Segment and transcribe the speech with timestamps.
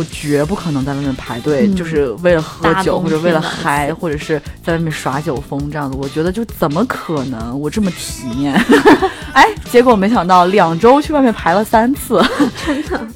[0.00, 5.98] 我绝不可能在外面排队，嗯就是为了喝酒或者为了嗨，或者是在外面耍酒疯这样子。
[6.00, 7.60] 我觉得就怎么可能？
[7.60, 8.54] 我这么体面，
[9.34, 12.24] 哎，结果没想到两周去外面排了三次，
[12.64, 12.98] 真的。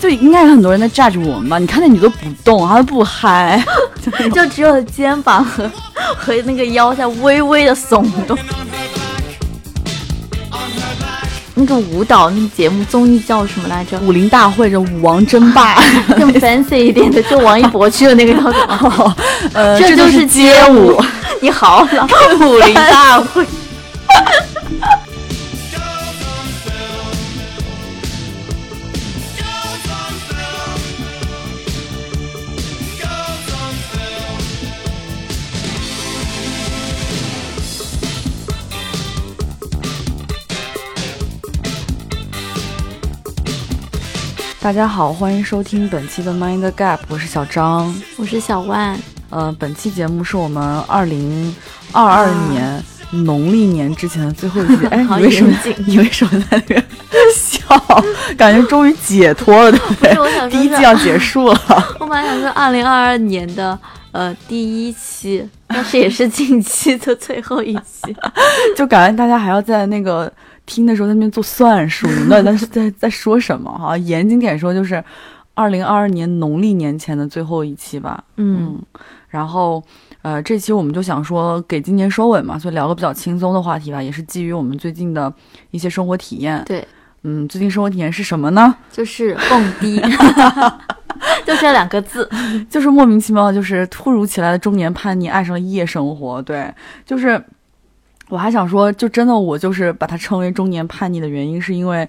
[0.00, 1.58] 就应该有很多人在 judge 我们吧？
[1.58, 3.62] 你看那女的不动，还不嗨，
[4.32, 5.70] 就只有肩膀和
[6.16, 8.34] 和那个腰在微微的耸动。
[11.54, 13.98] 那个舞蹈那个节目综艺叫什么来着？
[14.00, 15.76] 武林大会这舞王争霸，
[16.18, 19.16] 更 fancy 一点的，就王一博去的那个叫什么？
[19.54, 21.00] 呃，这就就是街舞。
[21.40, 22.06] 你好老，
[22.46, 23.44] 武林大会。
[44.64, 47.94] 大家好，欢迎收听本期的 Mind Gap，我是小张。
[48.16, 48.98] 我是小万，
[49.28, 51.54] 呃，本期节目是我们二零
[51.92, 54.86] 二二年农历年之前的最后一期。
[54.88, 55.54] 哎，好你为什么
[55.86, 56.82] 你为什么在那边
[57.36, 57.60] 笑？
[58.38, 60.08] 感觉终于解脱了，对不对？
[60.08, 61.60] 不是我想说第一季要结束了。
[62.00, 63.78] 我本来想说二零二二年的
[64.12, 68.16] 呃第一期，但是也是近期的最后一期。
[68.74, 70.32] 就感觉大家还要在那个
[70.66, 73.70] 听的时候在那边做算术，那那是在 在在说什么？
[73.70, 75.02] 哈，严谨点说就是
[75.54, 78.22] 二零二二年农历年前的最后一期吧。
[78.36, 78.80] 嗯，
[79.28, 79.82] 然后
[80.22, 85.32] 呃，这期我们就想说给今年收尾嘛，所以聊个比较轻松的话题吧，也是基于我们最近的
[85.70, 86.62] 一些生活体验。
[86.64, 86.86] 对，
[87.22, 88.74] 嗯，最近生活体验是什么呢？
[88.90, 90.00] 就是蹦迪，
[91.44, 92.28] 就这两个字。
[92.70, 96.40] 就是莫名其妙，就是突如其来的中年叛逆，爱上了夜生活。
[96.42, 96.72] 对，
[97.04, 97.42] 就是
[98.28, 102.08] 我还想说，就真的我就是把它称为中年叛逆的原因，是因为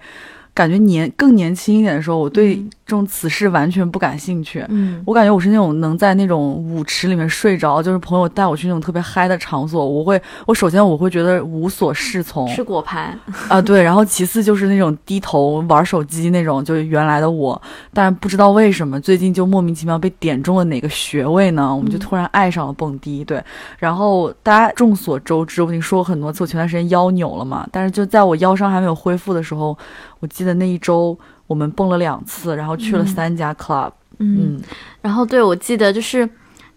[0.54, 4.64] 感觉年更年轻一点的时候，我对种此事完全不感兴趣。
[4.70, 13.18] 嗯，我感觉我是那种能在那种舞池里面睡着，就是朋友带我去那种特别嗨的场所，我会，我首先我会觉得无所适从吃果盘。
[13.48, 17.60] 啊，对，然后其次就是那种低头玩手机那种，就是原来的我，
[17.92, 21.76] 但不知道为什么最近就莫名其妙被点中了哪个穴位呢？
[21.76, 23.44] 我们就嗯突然爱上了蹦迪，对，
[23.80, 29.76] 然后大家众所周知，我已经说过很多次，我前段时间腰扭了嘛，但是就在我腰伤还没有恢复的时候，
[30.20, 31.18] 我记得那一周
[31.48, 33.08] 我们蹦了两次，然后去了嗯。
[33.08, 34.62] 三家 club，嗯，嗯。
[35.02, 36.28] 然后对我记得就是。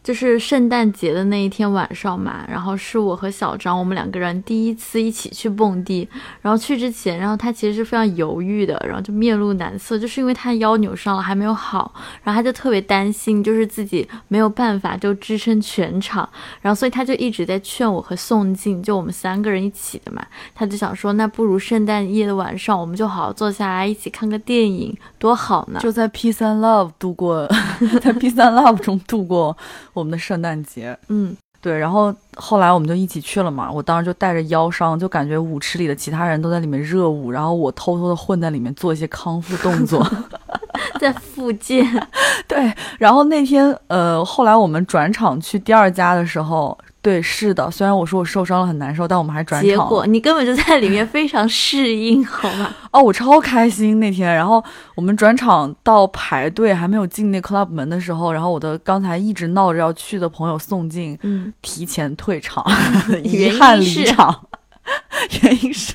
[0.02, 6.08] 就是圣诞节的那一天晚上嘛，然后是我和小张我们两个人第一次一起去蹦迪。
[6.40, 11.92] 然后去之前，然后他其实是非常犹豫的，然后就面露难色，就是因为他腰扭伤了还没有好，
[12.22, 16.26] 然后他就特别担心，就是自己没有办法就支撑全场，
[16.62, 25.80] 然后所以他就一直在劝我和宋静，就我们三个人一起的嘛，他就想说，那不如圣诞夜的晚上，我们就好好坐下来一起看个电影，多好呢！
[25.80, 27.46] 就在 Peace and Love 度过，
[28.00, 29.56] 在 Peace and Love 中度过
[29.98, 30.96] 我们的圣诞节。
[31.08, 33.70] 嗯，对，然后后来我们就一起去了嘛。
[33.70, 40.06] 我当时就带着腰伤，就感觉舞池里的其他人都在里面热舞，然后我偷偷的混在里面做一些康复动作。
[41.00, 41.84] 在附近，
[42.48, 46.76] 对，然后那天呃，后来我们转场去第二家的时候，
[47.08, 49.66] 对，是的，虽然我说我受伤了很难受，但我们还转场。
[49.66, 52.74] 结果你根本就在里面非常适应，好吗？
[52.92, 54.34] 哦，我超开心那天。
[54.34, 54.62] 然后
[54.94, 62.62] 我们转场到排队还没有进那 club 门的时候，然后我的刚才一直闹着要去的朋友宋静嗯，提前退场，
[63.24, 64.44] 遗憾离场。
[65.42, 65.94] 原因是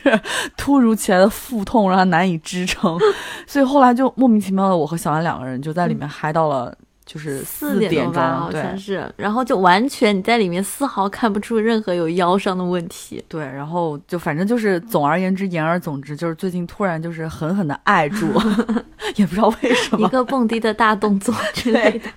[0.55, 2.95] 突如其来的腹痛让他难以支撑，
[3.47, 6.75] 所以后来就莫名其妙的，我和小安两个人就在里面嗨到了
[7.05, 13.23] 就是嗯四点钟，好对像是，然后就完全你在里面丝毫看不出任何有腰伤的问题。
[13.27, 18.27] 对，然后就反正就是总而言之，言而总之，就是最近突然就是狠狠的爱住，
[19.15, 20.05] 也不知道为什么。
[20.05, 22.09] 一个蹦迪的大动作 之类的，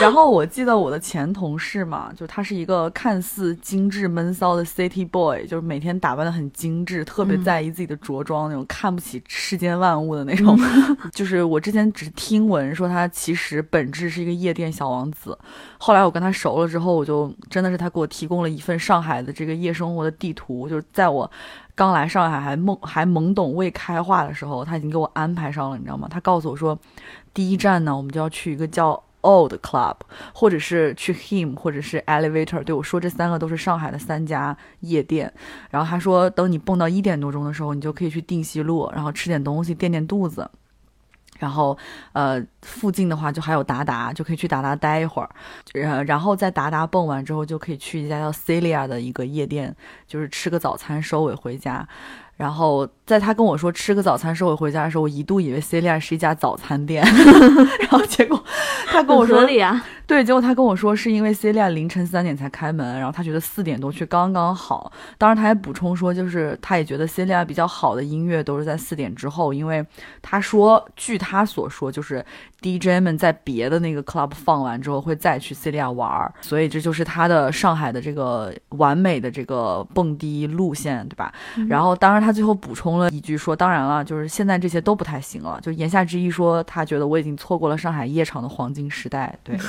[0.00, 10.58] 然后我记得我的前同事嘛，就他是一个看似精致闷骚的 city boy，就是每天打扮的很精致，特别嗯在意自己的着装那种，看不起世间万物的那种。
[11.12, 15.38] 就是我之前只是听闻说他其实本质是一个夜店小王子，
[15.78, 21.30] 后来我跟他熟了之后，我就真的是他给我提供了一份上海的这个夜生活的地图，就是在我。
[21.76, 26.06] 刚来上海还懵还懵懂未开化的时候，他已经给我安排上了，你知道吗？
[26.10, 26.78] 他告诉我说，
[27.32, 29.96] 第一站呢，我们就要去一个叫 Old Club，
[30.34, 32.62] 或者是去 Him，或者是 Elevator。
[32.62, 35.32] 对我说，这三个都是上海的三家夜店。
[35.70, 40.50] 然后他说，等你蹦到一点多钟的时候，你就可以去定西路，然后吃点东西垫垫肚子。
[41.40, 41.76] 然后，
[42.12, 45.28] 呃，附近的话就还有达达，就可以去达达待一会儿，
[45.72, 49.74] 然然后在达达蹦完之后，就可以去一家叫 Celia 的一个夜店，
[50.06, 51.88] 就是吃个早餐收尾回家。
[52.36, 57.04] 然后在他跟我说吃个早餐时候，我回家的时候，我一度以为 Celia 是一家早餐店，
[57.82, 58.40] 然后结果
[58.86, 64.92] 他跟我说合理啊，对，结果他跟我说是因为 Celia 凌晨三点才开门，然后他觉得四点多去刚刚好。
[65.18, 69.84] 当然，他还补充说，就是他也觉得 Celia 比较好的音乐都是在四点之后，因为
[70.22, 72.24] 他说，据他所说，就是
[72.62, 81.32] DJ 们在别的那个 club 放完之后会再去 Celia 玩，所以这就是他的上海的这个完美的这个蹦迪路线，对吧？
[81.68, 89.56] 然后，当然他最后补充了一句说，当然了，就是现在这些都不太行了，就言下之意说，他觉得我已经错过了上海夜场的黄金时代，对。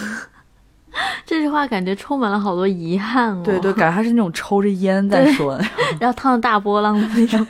[1.25, 3.42] 这句话感觉充满了好多遗憾哦。
[3.45, 5.57] 对对，感觉他是那种抽着烟在说，
[6.00, 7.48] 然后 烫着大波浪的那种。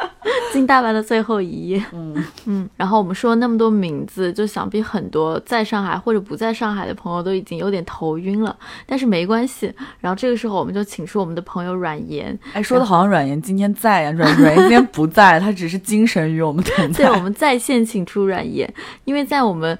[0.52, 1.84] 金大白的最后一页。
[1.92, 8.56] 嗯嗯，然后我们说那么多名字，就想必很多在上海或者不在上海的朋友都已经有点头晕了。
[8.86, 12.38] 但是没关系，然后这个时候我们就请出我们的朋友阮岩。
[12.52, 17.04] 哎，说的好像阮岩今天在呀，阮 阮岩今天不在，他只是精神与我们同在。
[17.04, 18.72] 对，我们在线请出阮岩，
[19.04, 19.78] 因为在我们。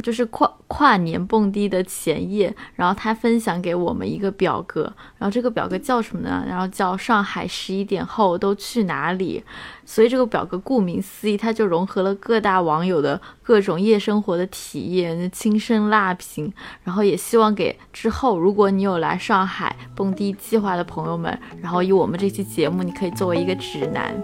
[0.00, 4.82] 就是跨跨年蹦迪的前夜，然后他分享给我们一个表格，
[5.18, 6.44] 然后这个表格叫什么呢？
[6.48, 9.42] 然后叫上海十一点后都去哪里？
[9.84, 16.52] 所以这个表格顾名思义，它就融合了各大网友的各种夜生活的体验、亲身辣评，
[16.84, 24.14] 然后也希望给之后如果你有来上海蹦迪计划的朋友们，然后以我们这期节目，你可以作为一个指南。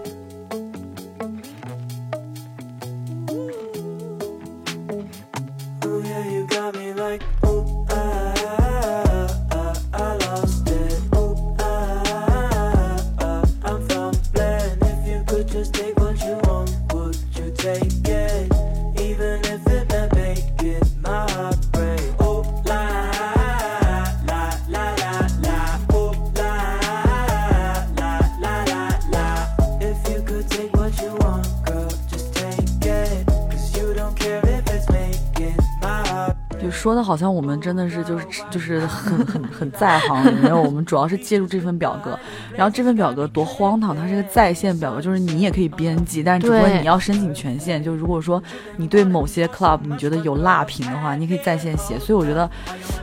[36.79, 42.17] 说的好像我们真的是就是就是很很很在行，没有，我们主要是借助这份表格，
[42.55, 48.41] 然后这份表格多荒唐，它是个在线表格，就是你也可以编辑，但是只不过你要申请权限，就如果说
[48.77, 52.49] 你对某些 club 你觉得有辣评的话，你可以在线写，所以我觉得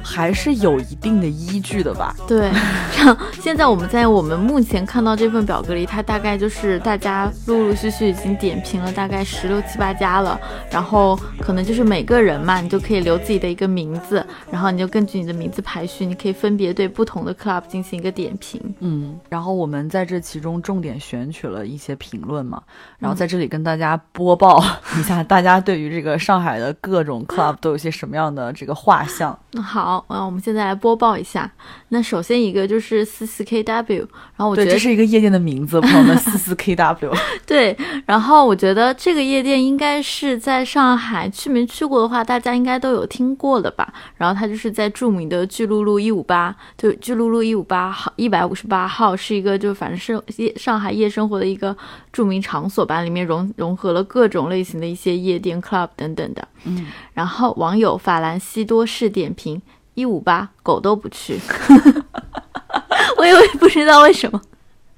[0.03, 2.17] 还是有一定的依据的吧。
[2.27, 2.51] 对，
[2.93, 10.41] 像现在我们在我们目前看到这份表格里，它大概就是大家陆陆续续已经点评了大概十六七八家了，
[10.71, 13.66] 然后可能就是每个人嘛，你就可以留自己的一个。
[13.67, 18.61] 名字，然后你就根据你的名字排序，你可以分别对不同的 club 进行一个点评。
[18.81, 22.63] 嗯，然后我们在这其中重点选取了一些评论嘛，
[22.99, 24.63] 然后在这里跟大家播报
[24.99, 29.39] 一下，大家对于这个上海的各种 club 都有些什么样的这个画像。
[29.53, 31.51] 那好，那，我们现在来播报一下。
[31.89, 37.17] 那首先一个就是四四 KW，然后我觉得这是一个夜店的名字，朋友们， 四四 KW。
[37.47, 43.56] 对，然后我觉得这个夜店应该是在上海，去没去过的话，大家应该都有听过。
[43.61, 51.77] 的吧，然后他就是在著名的巨鹿路一五八，就巨鹿路一五八号一百五十八号，是一个就反正是夜上海夜生活的一个
[52.13, 56.47] 著名场所吧，里面融融合了各种类型的一些夜店 club 等等的。
[56.65, 59.61] 嗯，然后网友法兰西多士点评
[59.95, 61.39] 一五八狗都不去，
[63.19, 64.41] 我以为不知道为什么。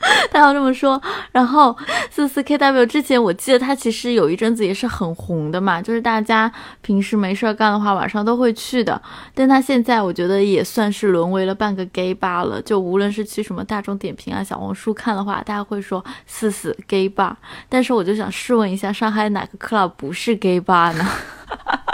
[0.31, 1.01] 他要这么说，
[1.33, 1.77] 然后
[2.11, 6.51] 四四 KW 之前我记得他其实有一阵子也是很红的嘛，就是大家
[6.83, 9.01] 平时没事儿干的话晚上都会去的。
[9.35, 17.35] 但他现在我觉得也算是沦为了半个 gay bar 了，就无论是去什么大众点评啊、小红书看的话，大家会说四四 gay bar。
[17.69, 21.05] 但是我就想试问一下，上海哪个 club 不是 gay bar 呢？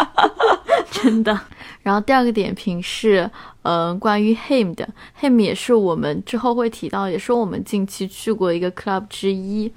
[0.90, 1.40] 真的。
[1.84, 3.30] 然后第二个点评是，
[3.62, 4.88] 嗯，关于 him 的
[5.20, 9.70] him 也是我们之后会提到，也是我们近期去过一个 club 之一。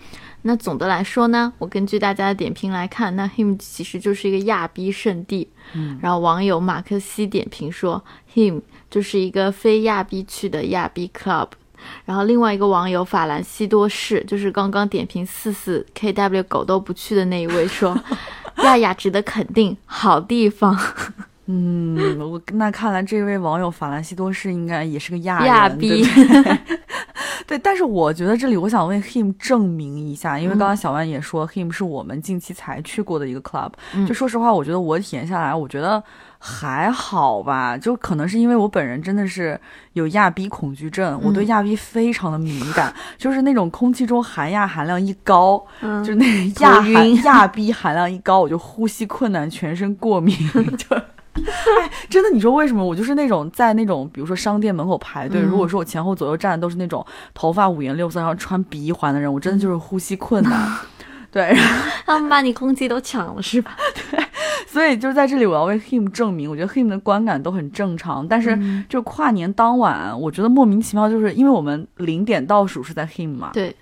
[0.44, 5.50] 那总的来说呢，我根据大家的点评来看，那 him 其实就是一个亚逼圣地。
[5.74, 8.02] 嗯，然后网友马克西点评说
[8.34, 11.50] ，him 就是一个非亚逼去的亚逼 club。
[12.06, 17.96] 然后另外一个网友法兰西多士，就是刚刚点评四四 kw 狗都不去的那一位说。
[18.64, 20.76] 亚亚值得肯定，好地方。
[21.48, 26.06] 嗯，我那看来这位网友法兰西多士应该也是个亚亚逼。
[27.48, 33.72] 对，但是我觉得这里我想为 him 证明一下，因为刚刚小万也说 him 是我们近期才去过的一个 club。
[34.06, 36.04] 就说实话，我觉得我体验下来，我觉得
[36.38, 37.78] 还好吧。
[37.78, 39.58] 就可能是因为我本人真的是
[39.94, 50.36] 有亚逼恐惧症，我对亚逼非常的敏感，就是那种空气中含亚含量一高，就是那个亚含亚逼含量一高，我就呼吸困难，全身过敏，
[50.78, 51.02] 就。
[51.82, 52.84] 哎，真的，你说为什么？
[52.84, 60.72] 我就是那种在那种比如说商店门口排队，嗯如果说我前后左右站的都是那种头发五颜六色，然后穿鼻环的人，我真的就是呼吸困难。
[61.30, 63.76] 对，然后他们把你空气都抢了是吧？
[64.12, 64.24] 对
[64.66, 68.26] 所以就是在这里，我要为 him 证明，我觉得 him 的观感都很正常。
[68.28, 73.76] 但是嗯就跨年当晚，我觉得莫名其妙，就是因为我们零点倒数是在 him 嘛，对，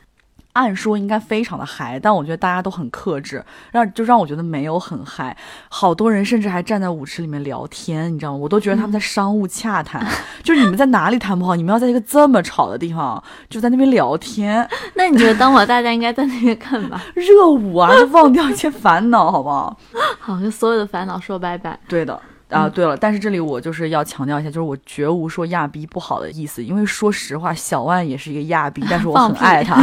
[0.55, 5.35] 按说应该非常的嗨，但我觉得大家都很克制，让就让我觉得没有很嗨。
[5.69, 8.38] 好多人甚至还站在舞池里面聊天，你知道吗？
[8.38, 10.01] 我都觉得他们在商务洽谈，
[10.41, 17.01] 就是你们在哪里谈不好，你们要在一个这么吵的地方就在那边聊天 那你觉得当晚大家应该在那边干嘛？
[17.15, 19.77] 热舞啊，就忘掉一切烦恼，好不好？
[20.19, 21.77] 好，跟所有的烦恼说拜拜。
[21.88, 22.17] 对的。
[22.50, 29.75] 啊，对了，但是这里我就是要强调一下，就是我绝无说亚逼不好的意思，因为说实话，小万也是一个亚逼，但是我很爱他。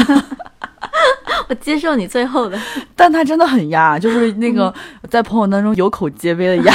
[1.52, 2.58] 我接受你最后的，
[2.96, 4.72] 但他真的很压，就是那个
[5.10, 6.72] 在朋友当中有口皆碑的压。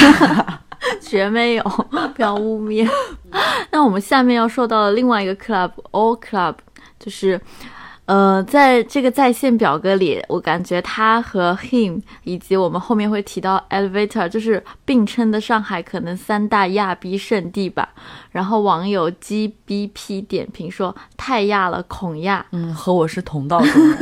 [1.02, 1.64] 绝没有，
[2.14, 2.88] 不要污蔑。
[3.72, 6.54] 那我们下面要说到的另外一个 club，all club，
[7.00, 7.40] 就是。
[8.06, 17.86] 呃，在这个在线表格里，我感觉他和 him 以及我们后面会提到 elevator，就是并称的上海可能三大亚逼圣地吧。
[18.30, 22.46] 然后网友 GBP 点评说太亚了，恐亚。
[22.52, 23.98] 嗯，和我是同道中人。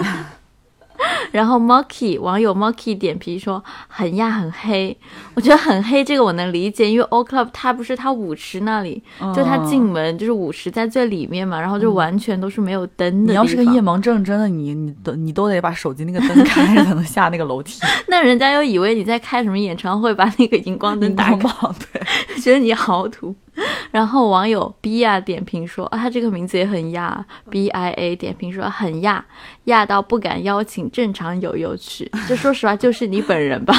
[1.33, 4.97] 然后 Monkey 网友 Monkey 点评说很亚很黑，
[5.35, 9.03] 我觉得很黑这个我能理解，因为 O Club 它不是它舞池那里，
[9.35, 13.33] 就它进门就是舞池在最里面嘛，然后就完全都是没有灯的。
[13.33, 17.81] 你要是个夜盲症，真的你你都你都得把手机那个灯开着 才能下那个楼梯。
[18.09, 21.49] 那人家又以为你在开什么演唱会，把那个荧光灯打开，
[21.93, 23.35] 对，觉得你好土。
[23.91, 29.25] 然后网友 B 亚点评说啊，他这个名字也很亚，B I A 点评说很亚，
[29.65, 32.11] 亚到不敢邀请正常友友去。
[32.29, 33.75] 这说实话就是你本人吧？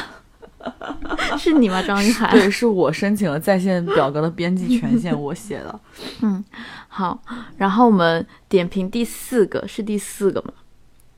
[1.37, 2.29] 是你吗，张一涵？
[2.31, 5.79] 对，是我申请了在线表格的编辑权限，我写的。
[6.21, 6.43] 嗯，
[6.87, 7.19] 好。
[7.55, 10.51] 然后我们点评第四个是第四个吗？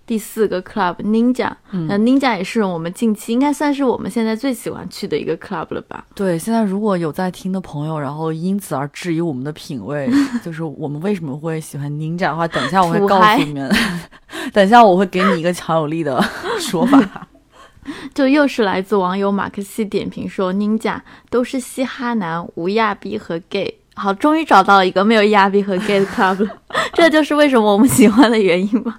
[0.10, 6.04] 第四个 club Ninja，那、嗯、Ninja 也是我们近期应该算是我们现在最喜欢去的一个 club 了吧？
[6.16, 10.10] 对，现在如果有在听的朋友，然后因此而质疑我们的品味，
[10.44, 13.72] 就是我们为什么会喜欢 Ninja 的话，等一下我会告诉你们，
[14.52, 16.20] 等一下我会给你一个强有力的
[16.60, 17.28] 说法。
[18.16, 23.76] 就又是来自网友马克西点评说，Ninja 都是嘻哈男，无亚逼和 gay。
[23.94, 26.58] 好，终于找到了一个没有亚逼和 gay 的 club 了，
[26.94, 28.98] 这就是为什么我们喜欢的原因吗？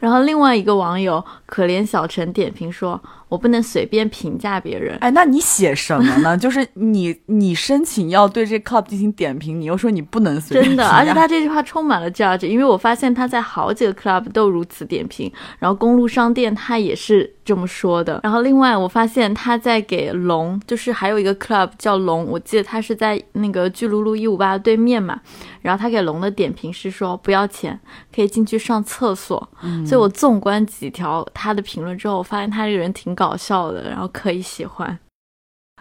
[0.00, 6.36] 然后另外一个网友可怜小陈点评说：“我不能随便评价别人。”哎，那你写什么呢？
[6.38, 18.20] 就是你你申请要对这 club 进行点评，你又说你不能随便真的，而且他这句话充满了 judge，，因为我发现他在好几个 club 都如此点评，然后公路商店他也是这么说的。
[18.22, 25.18] 然后另外我发现他在给龙，就是还有一个 club 叫龙，我记得他是在那个巨鹿路一五八对面嘛。
[25.60, 27.78] 然后他给龙的点评是说不要钱，
[28.14, 29.48] 可以进去上厕所。
[29.62, 34.98] 嗯、所以我纵观几条他的评论之后，我发现他这个人挺搞笑的，然后可以喜欢。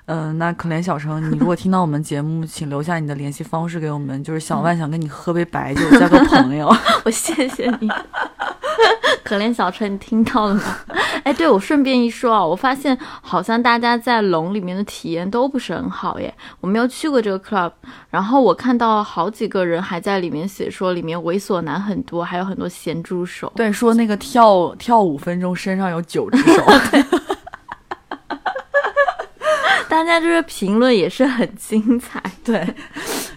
[0.07, 4.23] 嗯、呃，那可怜小程，你如果听到我们节目，请留下你的联系方式给我们。
[4.23, 6.73] 就是小万想跟你喝杯白酒，交个朋友。
[7.03, 7.89] 我谢谢你，
[9.23, 10.63] 可怜小陈，你听到了吗？
[11.25, 16.33] 哎，对我顺便一说啊，我发现好像大家在龙里面的体验都不是很好耶。
[16.61, 17.73] 我没有去过这个 club，
[18.09, 23.51] 然后我看到好几个人还在里面写说里面猥琐男很多，还有很多咸猪手。
[23.57, 26.63] 对，说那个跳跳五分钟身上有九只手。
[29.97, 32.63] 大家就是评论也是很精彩， 对。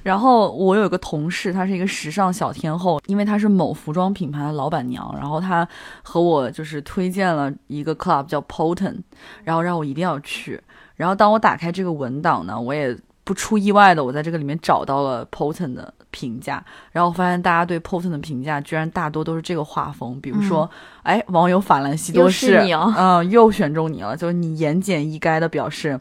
[0.02, 5.66] 然后我有个同事，她是一个时尚小天后，因为她是某服装品牌的老板娘，然后她
[6.02, 8.96] 和我就是推荐了一个 club 叫 Poten，
[9.42, 10.60] 然后让我一定要去。
[10.96, 16.62] 然后当我打开这个文档呢，我也不出意外的，我在这个里面找到了 Poten 的评价，
[16.92, 20.70] 然后发现大家对 Poten 的评价居然大多都是这个画风，比如说，
[21.04, 25.98] 嗯、哎，网友法兰西多士，嗯、哦，又选中你了，就是你言简意赅的表示。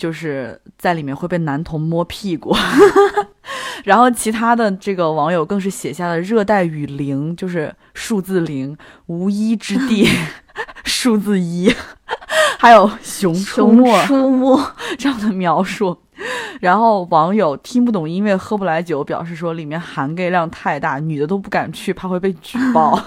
[0.00, 2.56] 就是在里面会被男童摸屁股，
[3.84, 8.74] 然后其他的这个网友更是写下了热带雨林，就是数字零，
[9.08, 10.08] 无一之地，
[10.84, 11.70] 数字一，
[12.58, 14.58] 还有熊出没出没
[14.96, 15.94] 这样的描述。
[16.62, 22.98] 然后网友听不懂音乐喝不来酒，表示说里面含 gay 量太大，女的都不敢去，怕会被举报。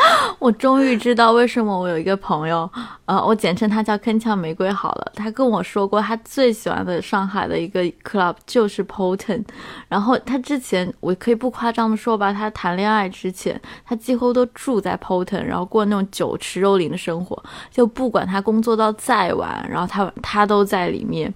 [0.38, 2.70] 我终于知道为什么我有一个朋友，
[3.04, 5.12] 呃，我简称他叫铿锵玫瑰好了。
[5.14, 9.44] 他跟我说过，他最喜欢的上海的一个 club 就是 Poten。
[9.88, 17.42] 然后他之前，我可以不夸张的说吧，他谈恋爱之前，他几乎都住在 Poten，然后过那种酒池肉林的生活。
[17.70, 21.32] 就不管他工作到再晚，然后他他都在里面。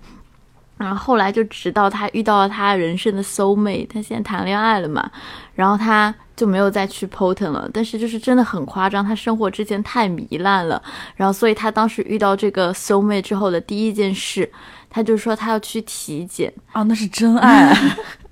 [0.77, 5.09] 然后后来就直到他遇到了他人生的 soul mate，他现在谈恋爱了嘛，
[5.55, 7.69] 然后他就没有再去 Poten 了。
[7.73, 10.83] 但是就是真的很夸张，他生活之前太糜烂了，
[11.17, 14.51] 然后所以他当时遇到这个 soul mate 之后的第一件事，
[14.89, 17.77] 他就说他要去体检啊，那是真爱。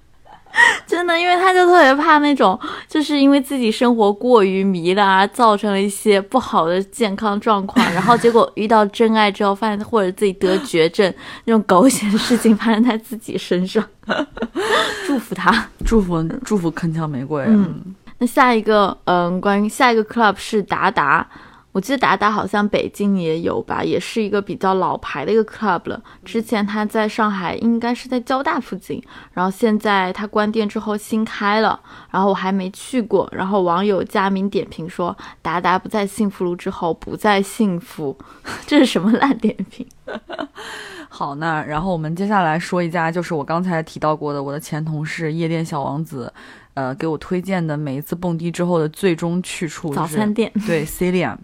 [0.87, 11.13] 真的，因为他就特别怕那种，就是因为自己生活过于糜烂而造成了一些不好的健康状况，然后结果遇到真爱之后，发现或者自己得绝症
[11.45, 13.83] 那种狗血的事情发生在自己身上。
[15.07, 17.45] 祝福他，祝福祝福铿锵玫瑰。
[17.47, 21.27] 嗯，那下一个，嗯，关于下一个 club 是达达。
[21.73, 26.03] 我记得达达好像北京也有吧，也是一个比较老牌的一个 club 了。
[26.23, 29.03] 之前他在上海应该是在交大附近，
[29.33, 33.27] 然后现在他关店之后新开了，然后我还没去过。
[33.33, 38.15] 然后网友加名点评说，达达不在幸福路之后不再幸福，
[38.67, 39.87] 这是什么烂点评？
[41.09, 46.31] 好，那然后我们接下来说一家，就是我刚才提到过的我的前同事夜店小王子，
[46.75, 51.35] 呃，给我推荐的每一次蹦迪之后的最终去处，早餐店，对，Celia。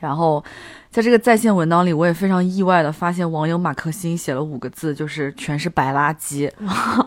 [0.00, 0.42] 然后，
[0.90, 6.50] 在这个在线文档里，我也非常意外的发现，网友马克星写了五个字，就是全是白垃圾。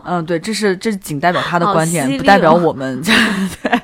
[0.04, 3.00] 嗯，对，这是这仅代表他的观点，不 代表我们。
[3.02, 3.80] 对，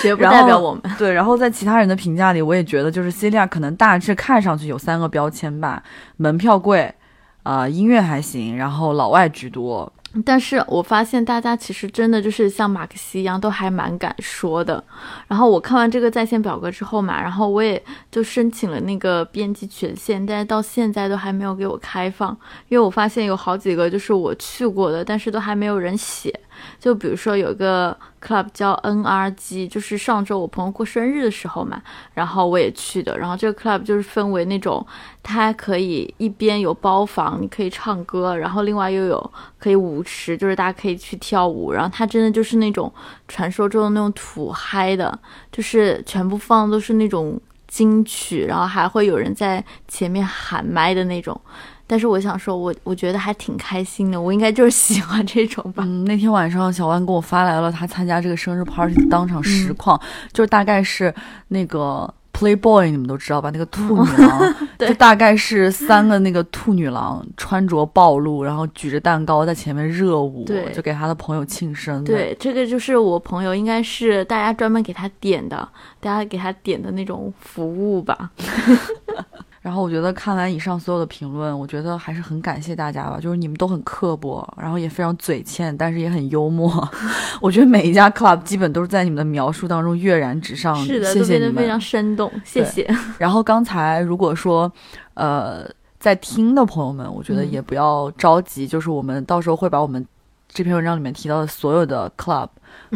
[0.00, 0.82] 绝不代表我们。
[0.98, 5.82] 对，然后在其他人的评价里，我也觉得就是 Celia 可能大致看上去有三个标签吧：
[6.18, 6.94] 门票贵，
[7.42, 9.92] 啊，音乐还行，然后老外居多。
[10.24, 14.82] 但是我发现大家其实真的就是像马克西一样，都还蛮敢说的。
[15.26, 22.30] 然后我看完这个在线表格之后嘛，然后我也就申请了那个编辑权限，但是到现在都还没有给我开放，
[22.68, 26.32] 因为我发现有好几个就是我去过的，但是都还没有人写。
[26.78, 31.82] 就比如说有个 club 叫 NRG，就是上周我朋友过生日的时候嘛，
[32.14, 33.16] 然后我也去的。
[33.18, 34.84] 然后这个 club 就是分为那种，
[35.22, 41.72] 它可以一边有包房，你可以唱歌，然后另外又有可以舞池，就是大家可以去跳舞。
[41.72, 42.92] 然后它真的就是那种
[43.26, 45.18] 传说中的那种土嗨的，
[45.52, 51.40] 就是全部放的都是那种金曲，然后还会有人在前面喊麦的那种。
[51.88, 55.82] 但是我想说，我我觉得还挺开心的，我应该就是喜欢这种吧。
[55.86, 59.98] 嗯，那天晚上小万给我发来了他参加这个生日 party 的当场实况，
[60.32, 61.12] 就是大概是
[61.48, 63.50] 那个 Playboy，你们都知道吧？
[63.50, 72.04] 那个兔女郎， 就大概是三个那个兔女郎穿着暴露，然后举着蛋糕在前面热舞，就给他的朋友庆生。
[72.04, 75.68] 对，这个就是我朋友，应该是大家专门给他点的，
[76.00, 78.30] 大家给他点的那种服务吧。
[79.60, 86.88] 然后我觉得看完以上所有的评论，我觉得还是很感谢大家吧，就是你们都很刻薄，然后也非常嘴欠，但是也很幽默。
[87.42, 92.88] 我觉得每一家 club 基本都是在你们的描述当中跃然纸上，是的，谢谢你们，非常生动，谢谢。
[93.18, 94.72] 然后刚才如果说，
[95.14, 95.68] 呃，
[95.98, 100.06] 在听的朋友们，我觉得也不要着急，就是我们到时候会把我们
[100.46, 102.48] 这篇文章里面提到的所有的 club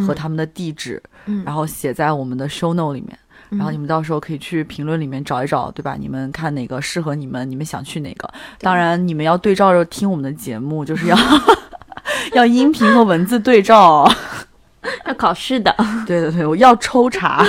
[0.06, 1.02] 和他们的地址，
[1.44, 3.18] 然后写在我们的 show note 里面。
[3.52, 5.96] 然后你们到时候可以去评论里面找一找，对吧？
[5.98, 8.28] 你们看哪个适合你们，你们想去哪个？
[8.60, 11.16] 当然，你们要对照着听我们的节目，就是要
[12.34, 14.10] 要音频和文字对照，
[15.06, 15.74] 要考试的。
[16.06, 17.46] 对对对，我要抽查。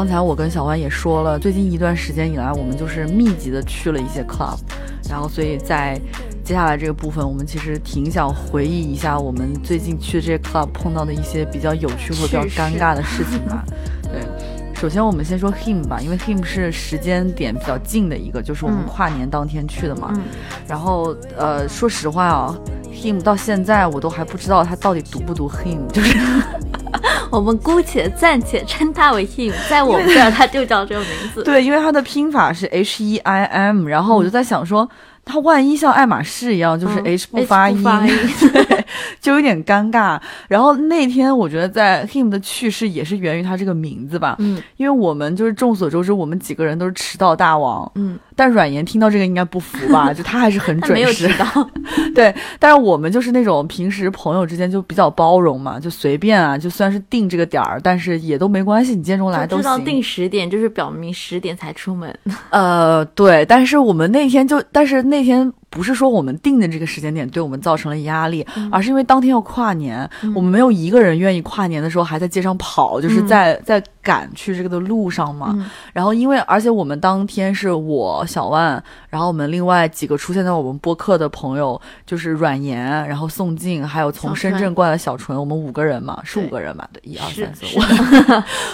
[0.00, 4.56] 刚才我跟小万也说了，最近一段时间以来，我们就是密集的去了一些 club，
[5.10, 6.00] 然后所以在
[6.42, 13.62] 接下来这个部分，我们其实挺想回忆一下我们最近去的这些 club 碰到的一些比较有趣或比较尴尬的事情吧。
[14.10, 14.22] 对，
[14.74, 20.10] 首先我们先说 him 吧，因为 him 是时间点比较近的一个，就是我们嗯跨年当天去的嘛。
[20.14, 20.22] 嗯，
[20.66, 22.58] 然后呃，说实话啊
[22.90, 26.16] ，him 到现在我都还不知道他到底读不读 him，就是
[27.30, 31.42] 我们姑且暂且称他为 him，在我们这儿他就叫这个名字。
[31.44, 34.88] 对，因为他的拼法是 H E I M，然后我就在想说，
[35.30, 37.82] 它万一像爱马仕一样，就是嗯 H 不发音，
[38.52, 38.84] 对，
[39.20, 40.20] 就有点尴尬。
[40.48, 50.12] 然后那天我觉得在 him 的去世也是源于他这个名字吧，嗯因为我们就是众所周知，我们几个人都是迟到大王，嗯，但阮言听到这个应该不服吧？
[50.14, 51.70] 就他还是很他没有准时知，道。
[52.14, 52.34] 对。
[52.58, 59.84] 但是我们就是那种平时朋友之间就比较包容嘛，就随便啊，就算是定这个点儿，但是也都没关系，你几点钟来都行知道行。
[59.84, 62.14] 定十点，就是表明十点才出门。
[62.50, 68.68] 呃，对，但是我们那天就，但是那天不是说我们定的这个时间点对我们造成了压力，嗯。
[68.70, 73.26] 而是因为当天要跨年，我们没有一个人愿意跨年的时候还在街上跑，就是嗯。
[73.26, 75.52] 在在赶去这个的路上嘛。
[75.56, 86.86] 嗯然后因为而且我们当天是我小万，然后我们另外几个出现在我们播客的朋友就是阮言，然后宋静，还有从深圳过来的小纯，我们五个人嘛，是五个人嘛？
[86.92, 87.64] 对，一二三四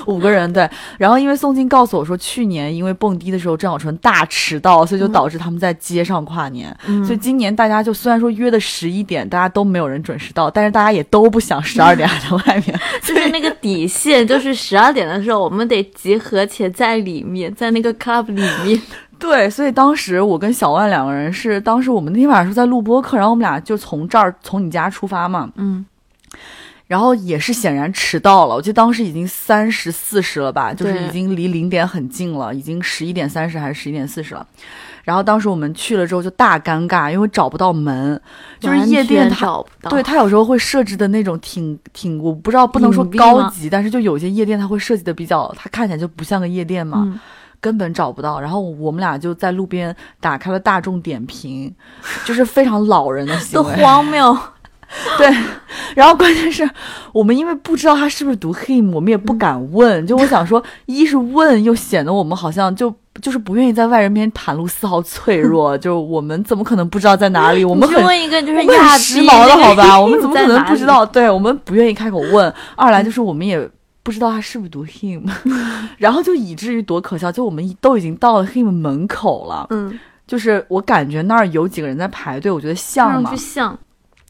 [0.07, 0.69] 五， 五个人对。
[0.99, 6.77] 然后因为宋静告诉我说，去年因为蹦迪的时候郑小纯大迟到，所以就导致他们在街上跨年。
[6.87, 12.79] 嗯所以今年大家就虽然说约的十一点，大家都没有人准时到，但是大家也都不想十二点还在外面。
[13.03, 18.81] 就是那个底线，就是十二点的时候，我们得集合且在里面，在那个 club 里面。
[19.19, 25.87] 对，所以当时我跟小万两个人是，当时我们那天晚上是在录播课，然后我们俩就从这儿从你家出发嘛，嗯，
[26.87, 34.47] 然后也是显然迟到了，我记得当时已经三十四十了吧，就是已经离零点很近了，已经十一点三十还是十一点四十了。
[35.07, 38.21] 然后当时我们去了之后就大尴尬，因为找不到门，
[38.59, 39.89] 就是夜店找不到。
[39.89, 47.21] 对，它有时候会设置的那种挺挺，我不知道不能说高级，但是就有些夜店它会设计的比较，它看起来就不像个夜店嘛，嗯，
[47.61, 48.41] 根本找不到。
[48.41, 51.73] 然后我们俩就在路边打开了大众点评，
[52.25, 53.63] 就是非常老人的行都。
[53.63, 54.37] 荒谬。
[55.19, 55.29] 对，
[55.97, 56.69] 然后关键是
[57.13, 60.07] 我们因为不知道他是不是读 him，我们也不敢问。
[60.07, 62.89] 就我想说，一是问，又显得我们好像就
[63.21, 65.77] 就是不愿意在外人面前袒露丝毫脆弱。
[65.79, 67.65] 就我们怎么可能不知道在哪里？
[67.65, 70.01] 我们问一个就是我们亚很时逼髦的那个好吧？
[70.01, 70.65] 我们人怎么可能？
[70.65, 71.05] 不知道？
[71.07, 72.53] 对我们不愿意开口问。
[72.77, 73.69] 二来就是我们也
[74.03, 75.29] 不知道他是不是读 him，
[75.99, 83.35] 然后就以至于多可笑，就我们都已经到了 him 门口了，嗯，就是我感觉那儿有几个人在排队，我觉得像嘛。
[83.37, 83.77] 像。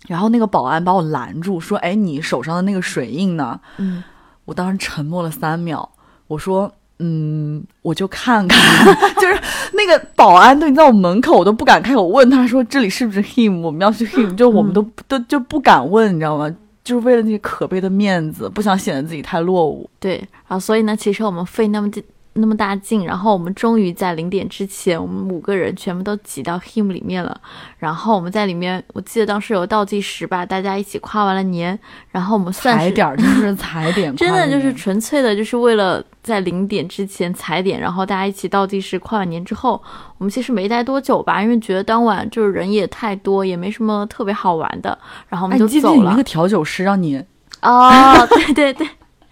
[0.09, 4.05] 然后那个保安把我拦住，说：“哎，你手上的那个水印呢？”嗯，
[4.45, 5.89] 我当时沉默了三秒，
[6.29, 8.59] 我说：“嗯，我就看看。
[9.21, 9.41] ”就是
[9.73, 16.55] 那个保安都已经在我门口，我都不敢开口问他说这里是不是 him，我们要去 him， 就我们都、都就不敢问，你知道吗？
[16.85, 19.91] 就是为了那些可悲的面子，不想显得自己太落伍。
[19.99, 22.01] 对，然后所以呢，其实我们费那么大
[22.37, 27.41] 那么大劲，然后我们终于在零点之前，我们五个人全部都挤到 him 里面了。
[27.79, 31.79] 然后我们在里面，我记得当时有倒计时吧，大家一起跨完了年，
[32.11, 39.83] 然后我们算是踩点就，是踩点，真的就是纯粹的，就是为了在零点之前踩点，然后大家一起倒计时跨完年之后，
[40.19, 45.97] 我们其实没待多久吧，因为觉得当晚就是人也太多，也没什么特别好玩的，然后我哎，们就走了。
[45.97, 47.23] 得你那个调酒师让你
[47.63, 48.87] 哦，对对对。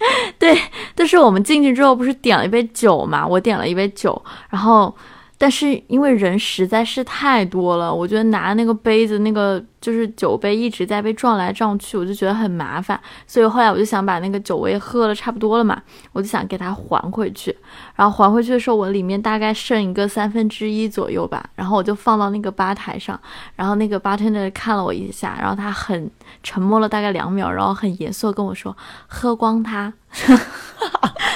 [0.38, 0.56] 对，
[0.94, 3.26] 但是我们进去之后不是点了一杯酒嘛？
[3.26, 4.94] 我点了一杯酒，然后，
[5.38, 17.54] 但是因为人实在是太多了，我觉得拿那个杯子，那个就是酒杯一直在被撞来撞去，我就觉得很麻烦，所以后来我就想把那个酒我也喝了差不多了嘛，我就想给它还回去。
[17.94, 23.20] 然后还回去的时候，我里面大概剩一个三分之一左右吧，然后我就放到那个吧台上，
[23.56, 26.10] 然后那个 bartender 看了我一下，然后他很
[26.42, 28.74] 沉默了大概两秒，然后很严肃地跟我说
[29.06, 29.92] ：“喝光它。”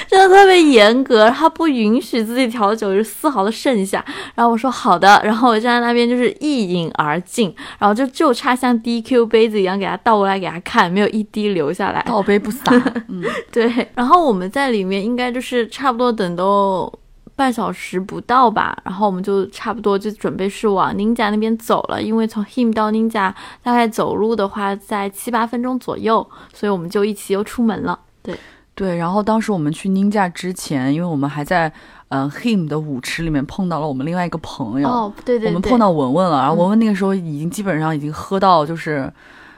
[0.09, 4.03] 真的特别严格，他不允许自己调酒是丝毫的剩下。
[4.33, 12.01] 然后我说好的，然后我站在那边就是一饮而尽，然后就就差像 DQ 杯子一样给他倒过来给他看，没有一滴流下来。
[12.07, 12.71] 倒杯不洒。
[13.09, 13.21] 嗯，
[13.51, 16.89] 对，然后我们在里面应该就是差不多等都
[17.35, 27.99] 半小时不到吧，然后我们就差不多就准备是往 Ninja 那边走了，因为从 Him 到 Ninja 大概走路的话在七八分钟左右，所以我们就一起又出门了。
[28.23, 28.35] 对，
[28.73, 31.71] 对，然后当时我们去 Ninja 之前，因为我们还在
[32.09, 36.57] 呃 Him 的舞池里面碰到了我们另外一个朋友，哦，对对对，我们碰到文文了，然后嗯。
[36.57, 39.11] 文文那个时候已经基本上已经喝到就是，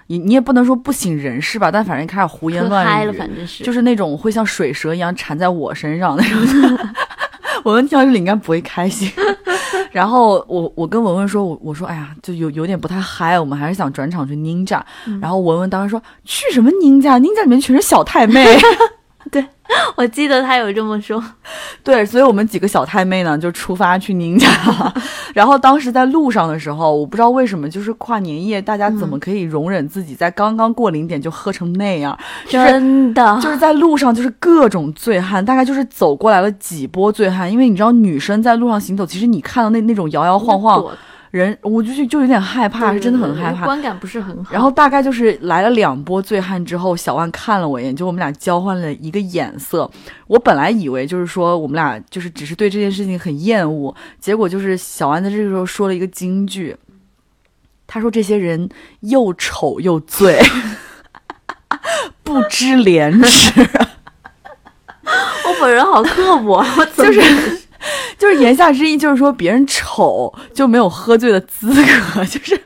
[0.08, 6.78] 你你也不能说不省人事吧，但反正开始胡言喝乱嗨了，语，反正是就是那种会像水蛇一样缠在我身上那种。
[7.64, 9.12] 文文听到这里应该不会开心，
[9.92, 15.20] 然后我我跟文文说，我我说哎呀，就有有点不太嗨，我们还是想转场去 Ninja，、嗯。
[15.20, 18.44] 然后文文当时说去什么 Ninja，Ninja 里面全是小太妹，
[19.96, 21.24] 我记得他有这么说。
[21.84, 24.48] 对，所以我们几个小太妹呢就出发去宁家。
[25.34, 32.18] 然后当时在路上的时候，我不知道为什么，就是跨年夜，大家怎么可以容忍自己在刚刚过零点就喝成那样？
[32.50, 37.50] 真的，就是在路上就是各种醉汉，大概就是走过来了几波醉汉。
[37.52, 40.84] 因为你知道，女生在路上行走，其实你看到那那种摇摇晃晃。
[41.32, 44.54] 人，我就就有点害怕，是真的很害怕，观感不是很好。
[44.54, 49.90] 然后大概就是来了两波醉汉之后，小万看了我一眼，就我们俩交换了一个眼色。
[50.28, 56.76] 我本来以为就是说我们俩就是只是对这件事情很厌恶，结果就是小万在这个时候说了一个金句，
[57.88, 60.42] 他说这些人又丑又醉，
[62.24, 63.62] 不知廉耻。
[65.04, 66.62] 我本人好刻薄，
[66.98, 67.61] 就是。
[68.22, 72.24] 就是言下之意，就是说别人丑就没有喝醉的资格。
[72.30, 72.62] 就是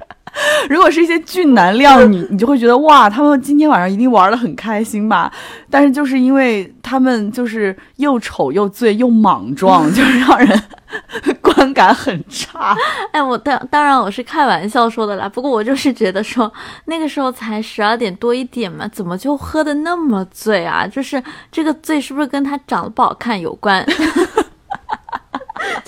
[0.68, 5.32] 如果是一些俊男靓女，你就会觉得哇，他们今天晚上一定玩的很开心吧。
[5.70, 10.62] 但是就是因为他们就是又丑又醉又莽撞， 就是让人
[11.40, 12.76] 观感很差。
[13.14, 15.30] 哎，我当当然我是开玩笑说的啦。
[15.30, 16.52] 不过我就是觉得说
[16.84, 20.86] 那个时候才十二点多一点嘛，怎么就喝的那么醉啊？
[20.86, 23.86] 就是这个醉是不是跟他长得不好看有关？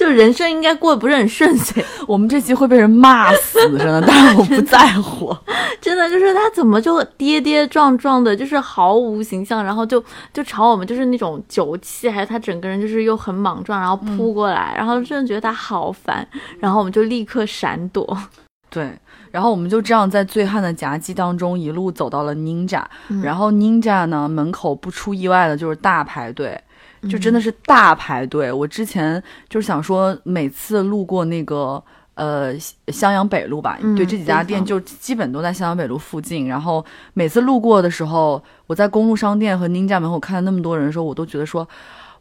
[0.07, 5.35] 就人生应该过得不是很顺遂， 我们这期会被人骂死，真的，但是我不在乎。
[5.81, 10.01] 真的就是他怎么就跌跌撞撞的，就是毫无形象，然后就
[10.33, 16.25] 就朝我们就是那种酒气，还有他整个人就是又很莽撞，然后扑过来，然后真的觉得他好烦，
[16.59, 18.17] 然后我们就立刻闪躲。
[18.69, 18.97] 对，
[19.31, 22.83] 然后我们就这样在醉汉的夹击当中一路走到了 Ninja，
[23.21, 26.57] 然后 Ninja 呢门口不出意外的就是大排队。
[27.03, 28.51] 就真的是大排队。
[28.51, 31.83] 我之前就是想说，每次路过那个
[32.15, 32.57] 呃
[32.87, 36.47] 襄阳北路吧，对这几家店就基本都在襄阳北路附近。
[36.47, 36.83] 然后
[37.13, 41.67] 每次路过的时候，我在公路商店和宁家门口看到那么多人的时候，我都觉得说，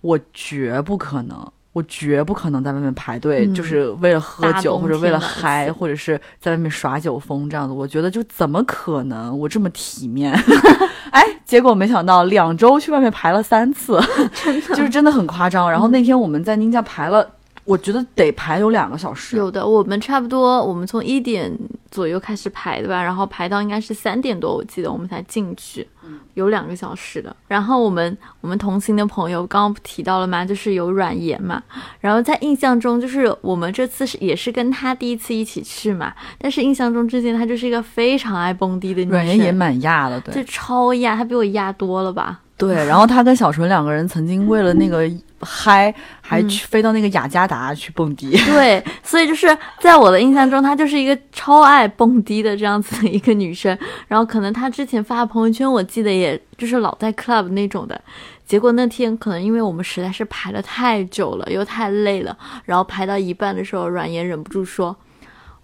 [0.00, 1.52] 我绝不可能。
[1.76, 7.74] 我绝不可能在外面排队，就是为了喝酒或者为了嗨，或者是在外面耍酒疯这样子。
[7.74, 9.38] 我觉得就怎么可能？
[9.38, 10.32] 我这么体面，
[11.12, 14.00] 哎，结果没想到两周去外面排了三次，
[14.74, 15.70] 就是真的很夸张。
[15.70, 17.28] 然后那天我们在宁家排了。
[17.66, 19.36] 我觉得得排有两个小时。
[19.36, 21.52] 有的，我们差不多，我们从一点
[21.90, 25.86] 左右开始排的吧，然后排到应该是三点多，我记得我们才进去，
[26.34, 27.34] 有两个小时的。
[27.48, 30.44] 然后我们我们同行的朋友刚刚不提到了嘛？
[30.44, 31.60] 就是有阮岩嘛。
[31.98, 39.10] 然后在印象中，就是我们这次是也是跟他第一次一起去嘛，但是印象中之前他就是一个非常爱蹦迪的女生。
[39.10, 42.40] 软言也蛮亚的，对，就超亚，他比我亚多了吧？
[42.56, 42.74] 对。
[42.86, 45.10] 然后他跟小纯两个人曾经为了那个。
[45.40, 48.30] 嗨，还去飞到那个雅加达去蹦迪。
[48.46, 49.46] 对， 所以就是
[49.80, 53.76] 在我的印象中，她就是一个超爱蹦迪的这样子的一个女生。
[54.08, 58.00] 然后可能她之前发的朋友圈，我记得也就是老在 club 那种的。
[58.46, 64.96] 结果那天可能因为我们实在是排了太久了，又太累了，然后排到一半的时候，阮言忍不住说：“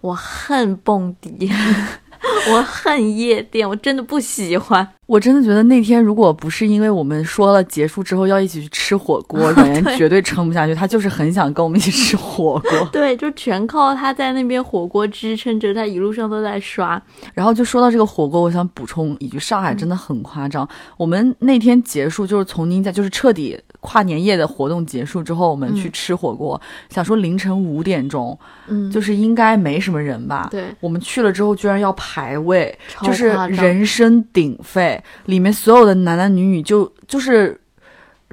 [0.01, 1.49] 我恨蹦迪。”
[2.51, 4.87] 我恨夜店，我真的不喜欢。
[5.05, 10.73] 我真的觉得那天如果不是因为我们说了结束之后要一起去吃火锅， 软言绝对撑不下去。
[10.73, 12.87] 他就是很想跟我们一起吃火锅。
[12.91, 17.01] 对，就全靠他在那边火锅支撑着，他一路上都在刷。
[17.33, 20.67] 然后就说到这个火锅，我想补充一句，上海真的很夸张。
[20.97, 23.59] 我们那天结束就是从您家，就是彻底。
[23.83, 30.47] 跨年夜的活动结束之后，我们去吃火锅，想说凌晨五点钟，嗯，就是应该没什么人吧？
[30.49, 37.59] 对，我们去了之后居然要排位，就是人声鼎沸，里面所有的男男女女就就是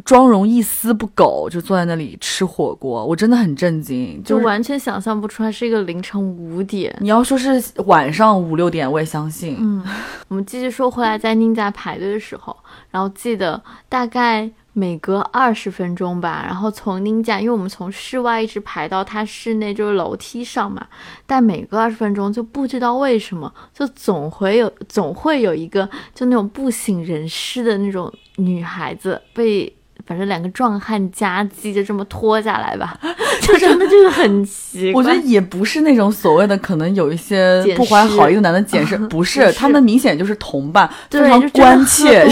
[0.05, 6.97] 妆容一丝不苟，就坐在那里吃火锅，我真的很震惊，就完全想象不出来是一个凌晨五点。
[7.01, 9.57] 你要说是晚上五六点，我也相信。
[9.59, 9.85] 嗯，
[10.29, 12.57] 我们继续说回来，在宁家排队的时候，
[12.93, 14.49] 然后记得大概。
[14.81, 20.87] 每隔二十分钟吧，然后从宁家，因为我们从室外一直排到他室内，就是楼梯上嘛。
[21.27, 29.71] 但每隔二十分钟，就不知道为什么，就总会有总会有一个就那种不省人事的那种女孩子被，
[30.07, 32.99] 反正两个壮汉夹击，就这么拖下来吧。
[33.43, 35.03] 就真的就是很奇怪。
[35.03, 42.27] 我觉得也不是那种所谓的可能有一些不怀好意的男的解释， 不是，他们明显就是同伴，非常关切。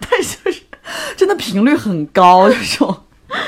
[0.00, 0.60] 但就是。
[1.16, 2.96] 真的频率很高， 这种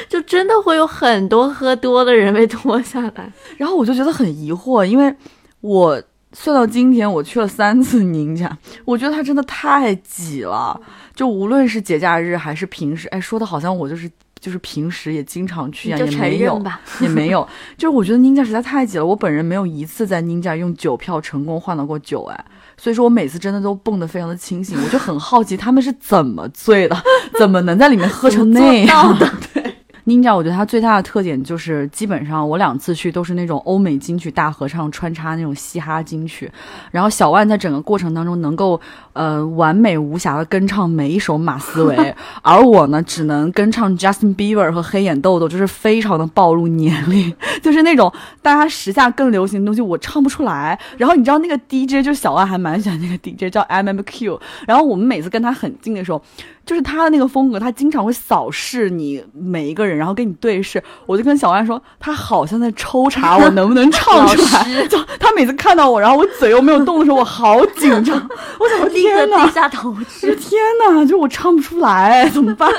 [0.08, 3.32] 就真的会有很多喝多的人被拖下来。
[3.56, 5.14] 然后我就觉得很疑惑，因为
[5.60, 6.02] 我
[6.32, 10.80] 算到今天我去了三次宁家，我觉得它真的太挤了。
[11.14, 14.10] 就无论是节假日还是平时，哎，说的好像我就是
[14.44, 16.62] 就是平时也经常去啊，也没有。
[17.00, 17.48] 也没有。
[17.78, 22.44] 就是我觉得 Ninja 实在太挤了，我本人没有一次在 Ninja 用酒票成功换到过酒，哎，
[22.76, 26.96] 所以说我每次真的都蹦得非常的清醒，我就很好奇他们是怎么醉的，
[27.40, 29.32] 怎么能在里面喝成那样的？
[29.54, 29.73] 对。
[30.06, 36.50] Ninja，我觉得它最大的特点就是，基本上我两次去都是那种欧美金曲大合唱穿插那种嘻哈金曲，
[36.90, 38.78] 然后小万在整个过程当中能够
[39.14, 48.12] 呃完美无瑕的跟唱每一首马思唯， 而我呢只能跟唱 Justin Bieber 和黑眼豆豆，就是非常的暴露年龄， 就是那种
[48.42, 50.78] 大家时下更流行的东西我唱不出来。
[50.98, 56.22] 然后你知道那个 DJ 就是小万还蛮喜欢那个 DJ 叫 MMQ，然后我们每次跟他很近的时候。
[56.66, 60.82] 就是他的那个风格，他经常会扫视你每一个人，然后跟你对视。
[61.06, 64.86] 我就跟小万说，他好像在抽查我能不能唱出来。
[64.88, 68.16] 就他每次看到我，然后我嘴又没有动的时候，我好紧张。
[68.58, 70.34] 我想说立刻天哪低，下头去。
[70.36, 72.70] 天哪，就我唱不出来，怎么办？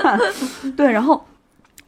[0.76, 1.24] 对，然后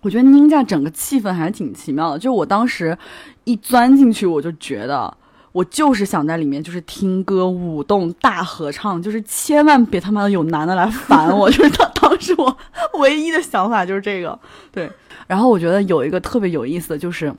[0.01, 2.19] 我觉得宁家整个气氛还是挺奇妙的。
[2.19, 2.97] 就我当时
[3.43, 5.11] 一钻进去，我就觉得。
[5.57, 11.49] 我就是想在里面，就是听歌、舞动、大合唱，就是千万别他妈的有男的来烦我。
[11.51, 12.55] 就是当当时我
[12.99, 14.37] 唯一的想法就是这个，
[14.71, 14.87] 对。
[15.25, 17.33] 然后我觉得有一个特别有意思的就是，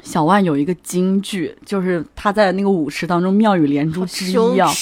[0.00, 4.72] 小万有一个金句，就是他在那个舞池当中妙语连珠之一啊，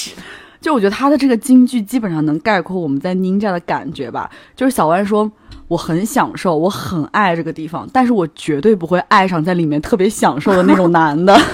[0.61, 4.31] 就我觉得他的这个京剧基本上能概括我们在 Ninja 的感觉吧。
[4.55, 5.29] 就是小万说，
[5.67, 11.37] 我很享受，我很爱这个地方，但是我绝对不会爱上在里面特别享受的那种男的。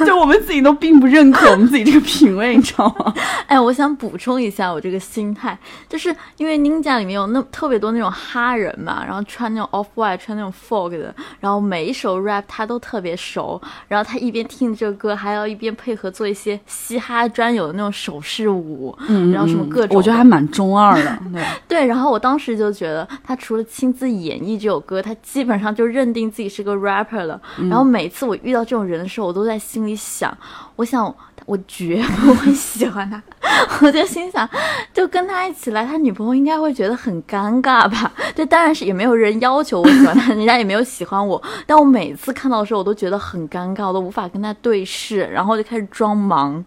[0.06, 3.12] 就我们自己都并不认可 我们自己这个品味，你知道吗？
[3.46, 5.58] 哎，我想补充一下我这个心态，
[5.88, 21.18] 就是因为 Ninja 里面有那特别多那种哈人嘛，然后穿那种 off white，穿那种 folk 的，然后每一首 rap 他都特别熟，然后他一边听这个歌，还要一边配合做一些嘻哈专有的那种手势舞，嗯然后什么各种我觉得还蛮中二的。
[21.32, 27.40] 对，对，然后我当时就觉得，他除了亲自演绎这首歌，他基本上就认定自己是个 rapper 了。
[27.68, 30.36] 然后每次我遇到这种人的时候，我都在心里一想，
[30.76, 31.14] 我想
[31.46, 33.22] 我绝不会喜欢他。
[33.82, 34.48] 我就心想，
[34.92, 38.10] 就跟他一起来，他女朋友应该会觉得很尴尬吧？
[38.34, 41.42] 这当然是也没有人要求我喜欢他，人家也没有喜欢我。
[41.66, 46.64] 但我每次看到的时候，我都觉得很尴尬，我都无法跟他对视，然后就开始装忙。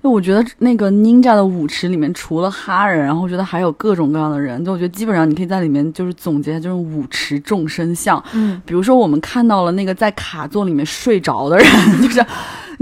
[0.00, 4.64] 就我觉得那个 Ninja 的舞池里面，除了哈人，然后我觉得还有各种各样的人。
[4.64, 8.22] 就我觉得基本上你可以在里面就是总结，就是舞池众生相。
[8.32, 11.66] 嗯，比如说我们看到了那个在卡座里面睡着的人，
[12.02, 12.24] 就是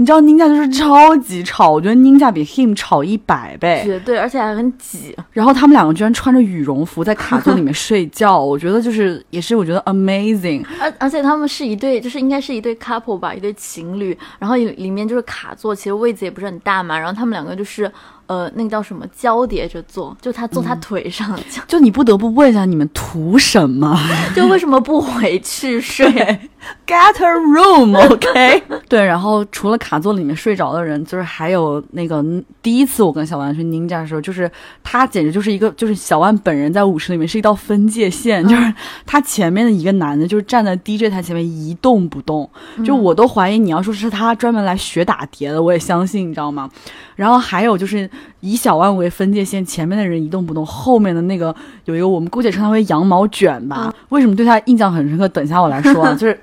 [0.01, 3.83] 你知道 Ninja 就是超级吵，我觉得 Ninja 比 Him 吵一百倍。
[3.85, 5.15] 绝对，而且还很挤。
[5.31, 10.65] 然后他们两个居然穿着羽绒服在卡座里面睡觉， 我觉得就是也是我觉得 amazing。
[10.79, 14.17] 而而且他们是一对，就是应该是一对 couple 吧，一对情侣。
[14.39, 16.97] 然后里里面就是卡座，其实位子也不是很大嘛。
[16.97, 17.91] 然后他们两个就是
[18.31, 23.99] 呃，那个叫什么交叠着坐，就他坐他腿上， 就你不得不问一下，你们图什么？
[24.33, 26.07] 就为什么不回去睡？
[26.87, 32.23] Get a room，OK？、对，然后除了卡座里面睡着的人，就是还有那个
[32.61, 34.49] 第一次我跟小万去 Ninja 的时候，就是
[34.83, 38.73] 他简直就是一个，就是小万本人在舞池里面是一道分界线，就是
[39.05, 42.47] 他前面的一个男的，就是站在 DJ 台前面一动不动，
[42.85, 46.69] 就我都怀疑你要说是他专门来学打碟的，我也相信，你知道吗？
[47.15, 48.09] 然后还有就是
[48.41, 51.55] 以小万为分界线，前面的人一动不动，后面的那个
[51.85, 53.93] 有一个我们姑且称他为羊毛卷吧。
[54.09, 55.27] 为什么对他印象很深刻？
[55.29, 56.39] 等一下我来说啊， 就是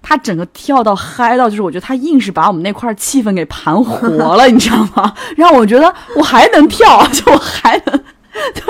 [0.00, 5.12] 他整个跳到嗨到，就是我觉得他硬是把我们那块气氛给盘活了，你知道吗？
[5.36, 8.00] 让我觉得我还能跳， 就我还能，
[8.54, 8.62] 就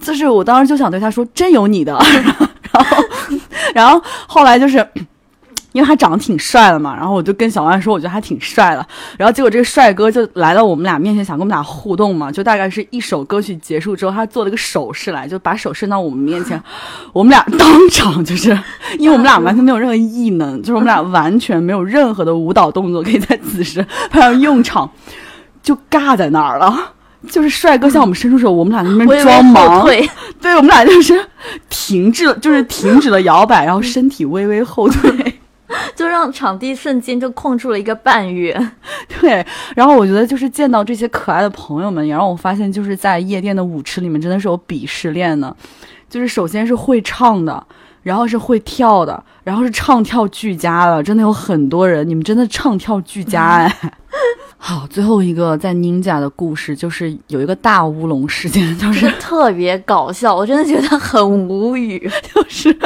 [0.00, 1.98] 就是我当时就想对他说，真有你的。
[2.72, 3.04] 然后，
[3.74, 4.86] 然后后来就是。
[5.72, 8.86] 因为他长得挺帅的嘛，然后我就跟小万说，我觉得他挺帅的。
[9.16, 16.60] 然后结果这个帅哥就来到我们俩面前，想跟我们俩互动嘛，就大概是一首歌曲结束之后，他做了个手势来，就把手伸到我们面前，
[17.12, 18.50] 我们俩当场就是，
[18.98, 24.90] 因为我们俩完全没有任何异能，就是我们俩完全没有任何的舞蹈动作可以在此时派上用场，
[25.62, 26.94] 就尬在那儿了。
[27.28, 30.08] 就是帅哥向我们伸出手，我们俩在那边装后忙，退，
[30.40, 31.22] 对我们俩就是
[31.68, 35.39] 停滞，就是停止了摇摆，然后身体微微后退。
[35.94, 38.54] 就让场地瞬间就空出了一个半月。
[39.20, 45.54] 对，然后我觉得就是见到这些可爱的朋友们，也让我发现，就是在夜店的舞池里面真的是有鄙视链的，
[46.08, 47.64] 就是首先是会唱的，
[48.02, 53.76] 然后是会跳的，然后是唱跳俱佳的，真的有很多人，你们真的唱跳俱佳哎。
[54.62, 62.10] 好，最后一个在 Ninja 的故事就是有一个大乌龙事件，就是特别搞笑，我真的觉得很无语。
[62.34, 62.76] 就是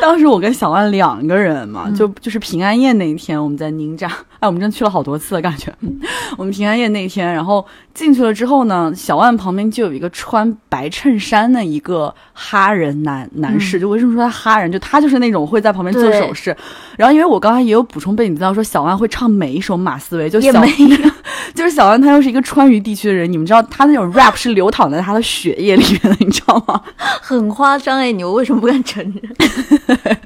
[0.00, 4.10] 当时我跟小万两个人嘛，就就是平安夜那一天，我们在宁家
[4.40, 5.72] 哎，我们真的去了好多次了，感觉。
[6.36, 7.64] 我们平安夜那天，然后
[7.94, 13.78] 进去了之后呢，小万旁边就有一个穿白衬衫的一个哈人男男士。
[13.78, 14.72] 就为什么说他哈人？
[14.72, 16.56] 就他就是那种会在旁边做手势。
[16.96, 20.64] 然后因为我刚才也有补充背景资料，说小万会唱每一首马思唯，就小
[21.54, 26.80] 就是小万他又是一个川渝地区的人，你们知道他那种 rap 是流淌在他的血液里面的，你知道吗？
[27.20, 30.16] 很夸张哎，你为什么不敢承认？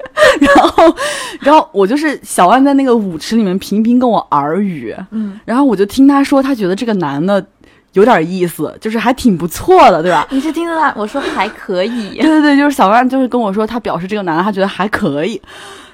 [0.56, 0.96] 然后，
[1.40, 7.44] 然后我就是小万在那个舞池里面频频跟我耳语，嗯，然后我就听他说，他觉得这个男的
[7.92, 10.26] 有点意思，就是还挺不错的，对吧？
[10.30, 15.40] 你是听到他我说还可以，对对对，就是小万就是跟我说，他表示这个男的他觉得还可以。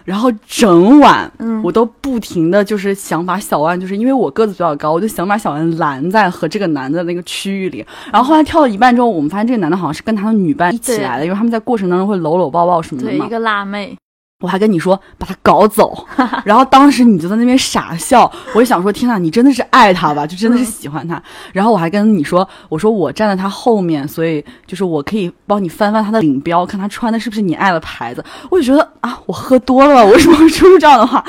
[0.03, 1.31] 然后整晚，
[1.63, 7.85] 我都不停的就是想把小万，就是因为我个子比较高，我就想把小万拦在和这个男的那个区域里。
[8.11, 13.19] 然后后来跳到一半之后，我们发现这个男的好像是跟他的女伴一起来的，因为他们在过程当中会搂搂抱抱什么的嘛。
[13.19, 13.97] 对，一个辣妹。
[14.41, 16.07] 我还跟你说把他搞走，
[16.45, 21.23] 然后当时你就在那边傻笑，我就想说天呐，你真的是爱他吧，就真的是喜欢他。
[21.53, 28.25] 然后我还跟你说，我说我站在他后面，所以就是我可以帮你翻翻他的领标，看他穿的是不是你爱的牌子。
[28.51, 31.25] 我就觉得啊，我喝多了，我为什么会说出这样的话？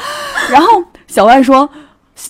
[0.49, 0.67] 然后
[1.07, 1.69] 小万说。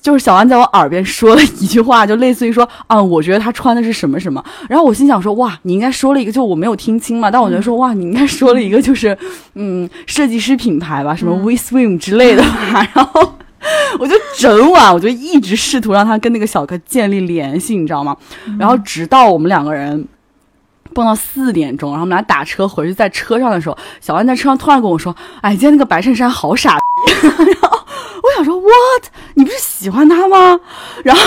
[0.01, 4.43] 就是小安在我耳边说了一句话，就类似于说啊，我觉得他穿的是什么什么。
[4.69, 7.29] 然后我心想说，哇，你应该说了一个，就我没有听清嘛。
[7.29, 9.17] 但我觉得说，哇，你应该说了一个，就是
[9.55, 12.87] 嗯，设计师品牌吧，什么 We Swim 之类的吧。
[12.95, 13.33] 然后
[13.99, 18.15] 我就整晚，我就一直试图让他跟那个小哥建立联系，你知道吗？
[18.57, 20.07] 然后直到我们两个人
[20.93, 26.77] 蹦到四点钟，然后我们俩打车回去，在车上的时候，小安在车上突然跟我说，哎，今天那个白衬衫好傻。
[28.31, 29.03] 我想说，what？
[29.35, 30.59] 你不是喜欢他吗？
[31.03, 31.21] 然后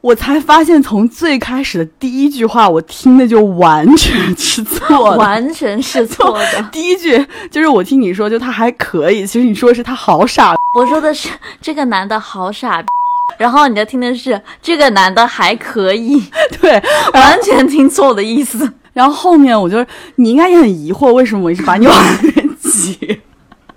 [0.00, 6.62] 我才发现，从最开始的第一句话，我听的就完全是错的，完全是错的。
[6.72, 10.54] 第一句就是我听你说，就他还可以，其实你说的是他好傻。
[10.76, 11.28] 我说的是
[11.60, 12.82] 这个男的好傻，
[13.38, 16.22] 然后你就听的是这个男的还可以，
[16.60, 16.82] 对，
[17.14, 18.70] 完全听错我的意思。
[18.92, 19.84] 然后后面我就，
[20.16, 23.20] 你应该也很疑惑，为什么我一直把你往那边挤。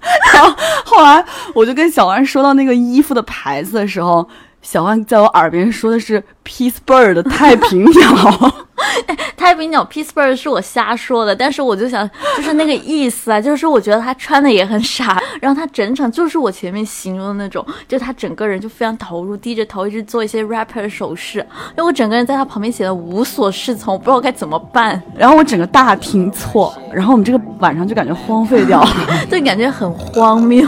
[0.34, 1.24] 然后后来，
[1.56, 4.28] 我就跟小安说到那个衣服的牌子的时候，
[4.64, 8.54] 小万在我耳边说的是 Peace Bird 太平鸟。
[9.38, 21.40] 太平鸟 Peace Bird 是我瞎说的，但是我就想，就是那个意思啊，就是我觉得他穿的也很傻， 然后他整场就是我前面形容的那种，就他整个人就非常投入，低着头一直做一些 rapper 的手势，
[21.72, 28.90] 因为我整个人在他旁边显得无所适从，我不知道该怎么办，然后我整个大听错，然后我们这个晚上就感觉荒废掉，了，
[29.30, 30.66] 就，感觉很荒谬，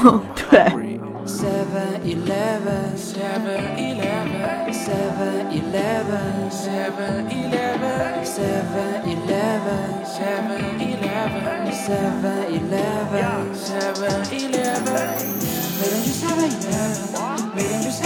[0.49, 0.65] 对。
[1.25, 2.01] Seven
[11.85, 11.93] 711，711，
[15.77, 16.25] 每天去711，
[17.53, 18.01] 每天去711，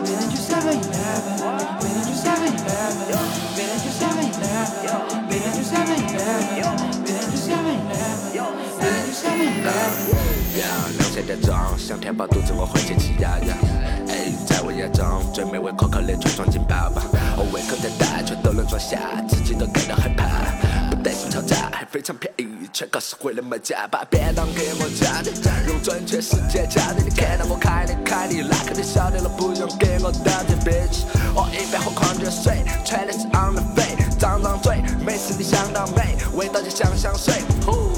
[0.00, 0.72] 每天去711，
[1.82, 2.96] 每天去711，
[3.52, 4.56] 每天去711，
[5.28, 6.16] 每天去711，
[7.04, 7.52] 每天去711。
[10.56, 13.54] Yeah，两块钱装，想填饱肚子我会喜起呀呀。
[14.08, 17.02] 诶，在我眼中最美味可口的全装进包包，
[17.52, 18.98] 胃口再大全都能装下，
[19.28, 20.24] 自己都感到害怕。
[21.36, 25.36] 吵架，还非常便宜，全靠实惠的卖家，把便当给我加点，
[25.68, 27.04] 用准确时间加点。
[27.04, 31.04] 你看到我开的凯迪拉克，你晓得了，不用给我打点 bitch。
[31.34, 37.34] 我一边喝矿泉水，穿的是 on the face，张张嘴，每次你想到美，味道就像香水。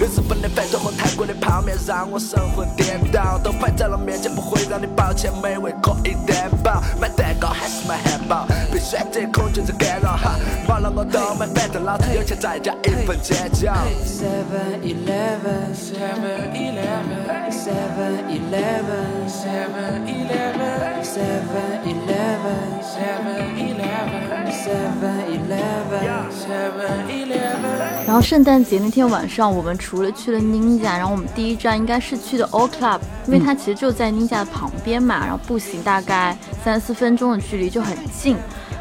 [0.00, 6.82] 日本的饭团和泰国的泡面让我神魂颠倒，都摆在了面前，不会让你抱歉，美味可以担保。
[7.00, 10.34] 买蛋糕还是买汉堡，被选择恐惧症干扰哈，
[10.98, 13.06] 忘了我都买，反正老子有钱再加一。
[13.06, 13.76] 份坚强。
[14.04, 26.08] Seven Eleven, Seven Eleven, Seven Eleven, Seven Eleven, Seven Eleven, Seven Eleven, Seven Eleven.
[26.30, 38.36] Seven Eleven 然后圣诞节那天晚上，我们除了去了 Ninja，然后我们第一站应该是去的 O Club，因为它其实就在 Ninja 的旁边嘛，然后步行大概三四分钟的距离就很近。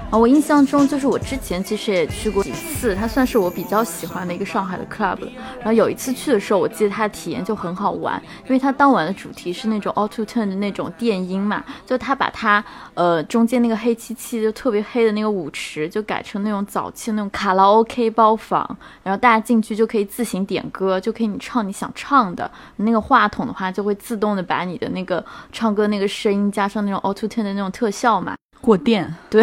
[0.10, 5.20] 啊，我印象中就是我之前其实也去过几次，它算是我比较喜欢的一个上海的 club。
[5.58, 18.66] 然后有一次去的时候，我记得它的体验就很好玩，因为它当晚的主题是那种 auto tune 的那种电音嘛，就它把它呃中间那个黑漆漆就特别黑的那个舞池，就改成那种早期的那种卡拉 OK 包房，
[19.04, 28.38] 然后大家进去就可以自行点歌，就可以你唱你想唱的，那个话筒的话就会自动的把你的那个唱歌那个声音加上那种 auto tune 的那种特效嘛。
[28.68, 29.42] 过电， 对，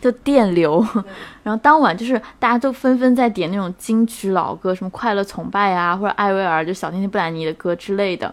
[0.00, 0.86] 就电流。
[1.42, 8.32] 然后当晚就是大家都纷纷在点那种金曲老歌，什么《快乐崇拜》啊，或者艾薇儿就小甜甜布兰妮的歌之类的。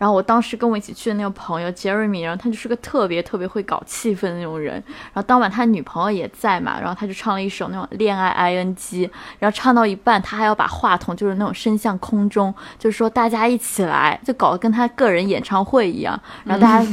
[0.00, 4.82] 然后我当时跟我一起去的那个朋友 Jeremy，然后他就是个特别特别会搞气氛的那种人。
[4.86, 16.18] 然后当晚他女朋友也在嘛，然后他就唱了一首那种恋爱 ing，然后唱到一半，他还要把话筒就是那种伸向空中，就是说大家一起来，就搞得跟他个人演唱会一样。
[16.44, 16.86] 然后大家，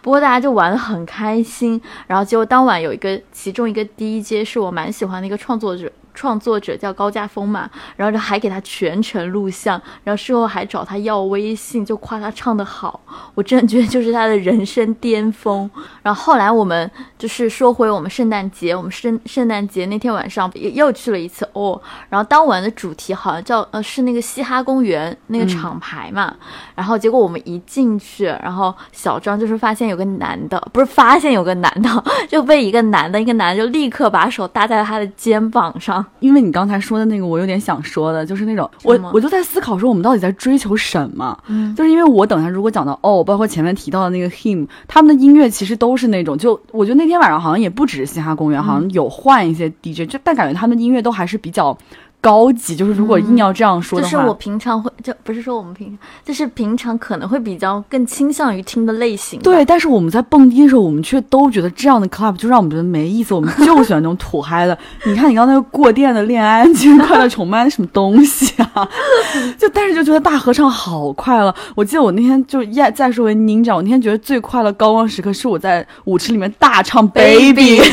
[0.00, 1.82] 不过大家就玩得很开心。
[2.06, 5.90] 然后结果当晚有一个其中一个 DJ 是我蛮喜欢的一个创作者。
[6.14, 13.00] 创作者叫高家峰嘛，然后就还给他全程录像，然后事后还找他要微信，就夸他唱得好，
[13.34, 15.70] 我真的觉得就是他的人生巅峰。
[16.02, 26.34] 然后后来我们就是说回我们圣诞节，我们圣圣诞节那天晚上又又去了一次哦，然后当晚的主题好像叫呃是那个嘻哈公园那个厂牌嘛，
[26.74, 36.01] 然后结果我们一进去，然后小张就是发现有个男的，不是发现有个男的， 就被一个男的，一个男的就立刻把手搭在他的肩膀上。
[36.20, 41.36] 因为你刚才说的那个，我有点想说的，就是那种我我就在思考说，我们到底在追求什么？
[41.48, 51.76] 嗯，就是因为我等下如果讲到哦，包括前面提到的那个 him，他们的音乐其实都是那种，就我觉得那天晚上好像也不只是嘻哈公园，好像有换一些 DJ，就但感觉他们的音乐都还是比较。
[52.22, 59.40] 高级就是，如果硬要这样说的话，就是我平常会，就不是说我们平，就是平常可能会比较更倾向于听的类型。
[59.40, 64.78] 对，但是我们在蹦迪的时候，我们却都觉得这样的 club 就让我们觉得没意思，我们就喜欢那种土嗨的。
[65.04, 68.88] 你看你刚才过电的恋爱，今天快乐崇拜什么东西啊？
[69.58, 71.52] 就但是就觉得大合唱好快乐。
[71.74, 77.80] 我记得我那天就再再说回 Ninja，我那天觉得最快乐高光时刻是我在舞池里面大唱 Baby。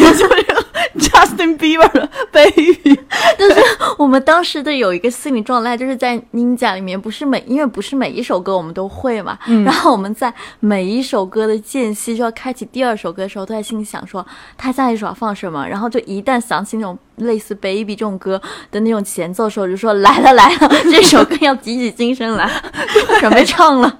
[0.97, 2.99] Justin Bieber 的 Baby，
[3.37, 3.61] 但是
[3.97, 14.25] 我们当时的有一个心理状态，就是在 Ninja 里面，不是每因为不是每一首歌我们都会嘛，然后我们在每一首歌的间隙就要开启第二首歌的时候，都在心里想说
[14.57, 22.49] 他下一首要放什么，然后就一旦想起那种类似 Baby 这种歌的那种前奏的时候，就说来了来了，这首歌要提起精神来，
[23.19, 23.99] 准备唱了。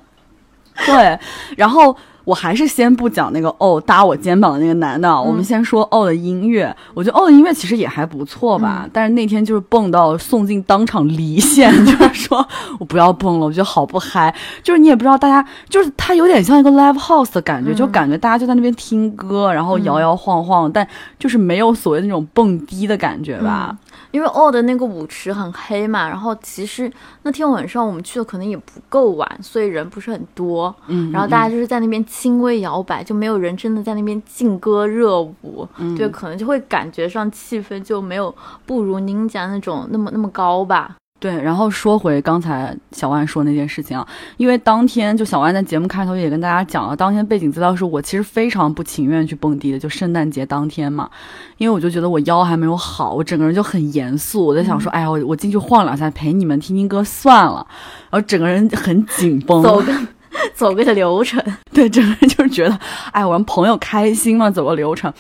[0.85, 1.19] 对，
[1.55, 1.95] 然后。
[2.30, 6.75] 我还是先不讲那个哦搭我肩膀的那个男的，我们先说哦的音乐。
[6.93, 14.32] 我觉得哦的音乐其实也还不错吧，但是那天就是蹦到宋静当场离线， 就是说我不要蹦了，我觉得好不嗨。
[14.61, 23.75] 就是你也不知道大家，就是他有点像一个 live house 的感觉，就感觉大家就在那边听歌，然后摇摇晃晃，但就是没有所谓的那种蹦迪的感觉吧。
[24.11, 26.91] 因为哦的那个舞池很黑嘛，然后其实
[27.23, 30.73] 那天晚上我们去的可能也不够晚，所以人不是很多。
[30.87, 35.67] 嗯，然后大家就是在那边轻微摇摆，就没有人真的在那边劲歌热舞。
[35.77, 38.33] 嗯，对，可能就会感觉上气氛就没有
[38.65, 40.95] 不如您家那种那么那么高吧。
[41.20, 44.07] 对，然后说回刚才小万说那件事情啊，
[44.38, 51.09] 因为当天就小万在节目开头也跟大家讲了，当天背景资料是我其实非常不情愿去蹦迪的，就圣诞节当天嘛，
[51.57, 57.67] 因为我就觉得我腰还没有好，我整个人就很严肃，我在想说，哎呀，我我进去晃两下陪你们听听歌算了，
[58.09, 59.61] 然后整个人很紧绷。
[60.53, 61.41] 走个流程，
[61.73, 62.80] 对，整个人就是觉得，
[63.11, 65.11] 哎，我让朋友开心嘛，走个流程。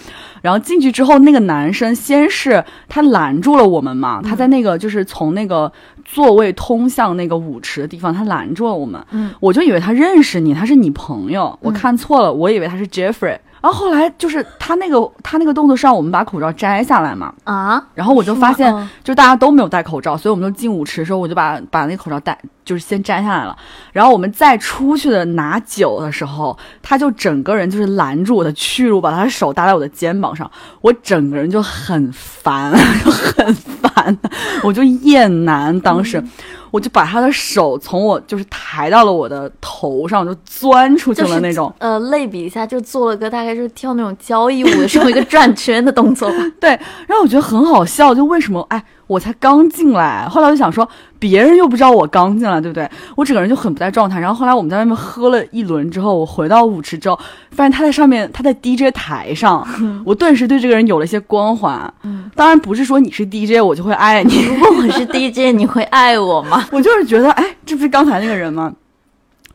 [0.41, 5.71] 然后进去之后，那个男生先是他拦住了我们嘛，他在那个就是从那个
[6.05, 9.03] 座位通向那个舞池的地方，他拦住了我们。
[9.11, 13.37] 嗯，我就以为他认识你，他是你朋友，我看错了，我以为他是 Jeffrey。
[13.61, 17.33] 然后后来就是他那个他那个动作是让我们把口罩摘下来嘛。
[17.43, 23.57] 啊，然后我就发现就大家都没有戴口罩，所以我们就进舞池的时候我就把把那个口罩戴就是先摘下来了，
[23.91, 30.49] 然后我们再出去的拿酒的时候，他就整个人就是拦住我的去路，把他的手搭在我的肩膀上，
[30.81, 32.71] 我整个人就很烦，
[33.03, 34.17] 就很烦，
[34.63, 36.23] 我就厌男当时。
[36.71, 41.73] 我就把他的手从我就是抬到了我的头上，就钻出去了那种。
[41.79, 46.31] 呃，类比一下，就做了个大概就是跳那种交谊舞的时候一个转圈的动作。
[46.59, 46.69] 对，
[47.07, 48.83] 然后我觉得很好笑，就为什么哎。
[49.09, 50.87] 我才刚进来，后来我就想说，
[51.19, 52.89] 别人又不知道我刚进来，对不对？
[53.15, 54.19] 我整个人就很不在状态。
[54.19, 57.19] 然后后来我们在外面喝了一轮之后，我回到舞池之后，
[57.51, 59.67] 发现他在上面，他在 DJ 台上，
[60.05, 61.93] 我顿时对这个人有了一些光环。
[62.35, 64.43] 当然不是说你是 DJ 我就会爱你。
[64.45, 66.65] 如果我是 DJ，你会爱我吗？
[66.71, 68.73] 我就是觉得，哎，这不是刚才那个人吗？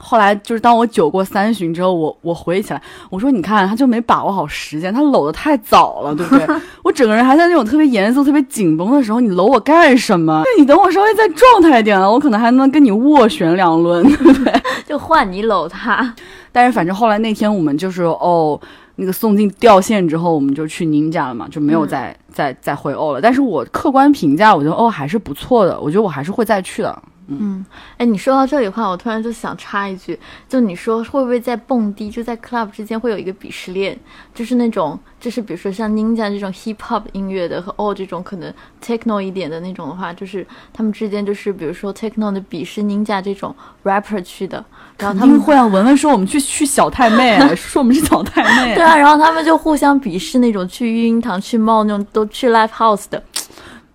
[0.05, 6.47] 后来就是当我酒过三巡之后，我我回忆起来，我说你看他就没把握好时间，他搂的太早了，对不对？
[6.85, 10.43] 我整个人还在那种特别严肃、特别紧绷的时候，你搂我干什么？
[10.59, 14.53] 你等我稍微再状态一点了，我可能还能跟你斡旋两轮，对不对？
[14.87, 16.15] 就换你搂他。
[16.53, 18.61] 但是反正后来那天我们就是哦，
[18.97, 23.21] 那个宋静掉线之后，我们就去宁家了嘛，就没有再再再回欧了。
[23.21, 27.03] 但是我客观评价，我觉得哦还是不错的，我觉得我还是会再去的。
[27.29, 27.65] 嗯，
[27.97, 30.19] 哎，你说到这里的话，我突然就想插一句，
[30.49, 33.99] 就你说会不会在蹦迪，就在 club 之间会有一个鄙视链，
[34.35, 38.53] 就是那种，就是比如说像 Ninja 这种 hip hop 音乐的和 all 这种可能
[38.85, 43.55] techno 一点的那种的话，就是他们之间就是比如说 techno 的鄙视 Ninja 这种
[43.85, 44.63] rapper 去的，
[44.99, 53.23] 然后他们会啊，文文说我们去去小太妹， 说我们是小太妹，对啊，然后他们就互相鄙视那种去育婴堂去冒那种都去 live house 的，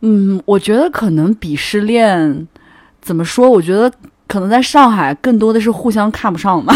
[0.01, 2.47] 嗯，我觉得可能鄙视链。
[3.09, 3.49] 怎么说？
[3.49, 3.91] 我觉得
[4.27, 6.71] 可能在上海更多的是互相看不上吧，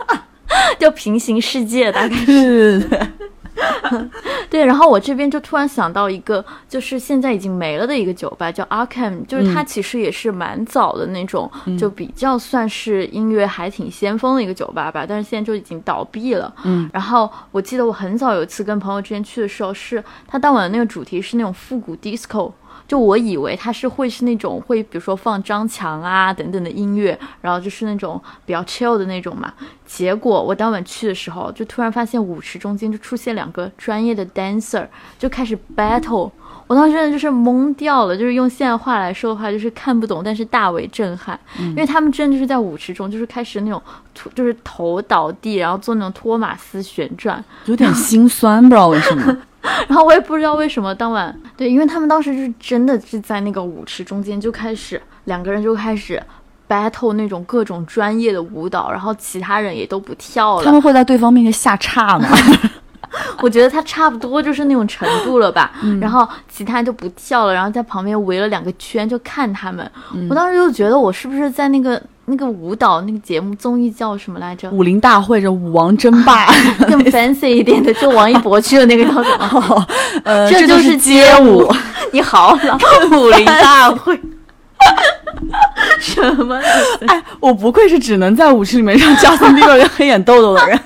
[0.78, 2.86] 就平行世界大概是。
[4.50, 16.54] 对，然后我这边就突然想到一个，就是现在已经没了的一个酒吧，叫 Arkham，就是它其实也是蛮早的那种，就比较算是音乐还挺先锋的一个酒吧吧，但是现在就已经倒闭了。
[16.64, 22.52] 嗯，然后我记得我很早有一次跟朋友之间去的时候，是他当晚的那个主题是那种复古 disco。
[22.86, 29.52] 就我以为它是会是那种会，比如说放张强啊等等的音乐，然后就是那种比较 chill 的那种嘛。
[29.86, 34.86] 结果我当晚去的时候，就突然发现舞池中间就出现两个专业的 dancer，
[35.18, 36.30] 就开始 battle。
[36.66, 43.82] 我当时真的就是懵掉了，就是用现在话来说的话，就是看不懂，但是大为震撼，因为他们真的就是在舞池中，就是开始那种，
[44.34, 49.36] 就是头倒地，然后做那种托马斯旋转，有点心酸，不知道为什么。
[49.88, 56.22] 然后我也不知道为什么当晚对，因为他们当时就是真的是在那个舞池中间就开始两个人就开始
[56.68, 60.64] battle 那种各种专业的舞蹈，然后其他人也都不跳了。
[60.64, 62.28] 他们会在对方面前下叉吗？
[63.40, 65.72] 我觉得他差不多就是那种程度了吧。
[66.00, 69.88] 然后其他人就不跳了，然后在旁边围了两个圈就看他们。
[70.28, 72.00] 我当时就觉得我是不是在那个。
[72.26, 74.70] 那个舞蹈那个节目综艺叫什么来着？
[74.70, 76.46] 武林大会这舞王争霸，
[76.88, 79.86] 更 fancy 一点的，就王一博去的那个叫什么？
[80.24, 81.70] 呃，这就是街舞。
[82.12, 82.78] 你好老，
[83.18, 84.18] 武林大会。
[86.00, 86.56] 什么？
[87.08, 90.78] 哎，我不愧是只能在舞池里面让加森蒂尔跟黑眼豆豆的人。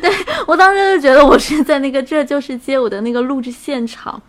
[0.00, 0.10] 对
[0.46, 4.20] 我当时就觉得我是在那个《这就是街舞》的那个录制现场。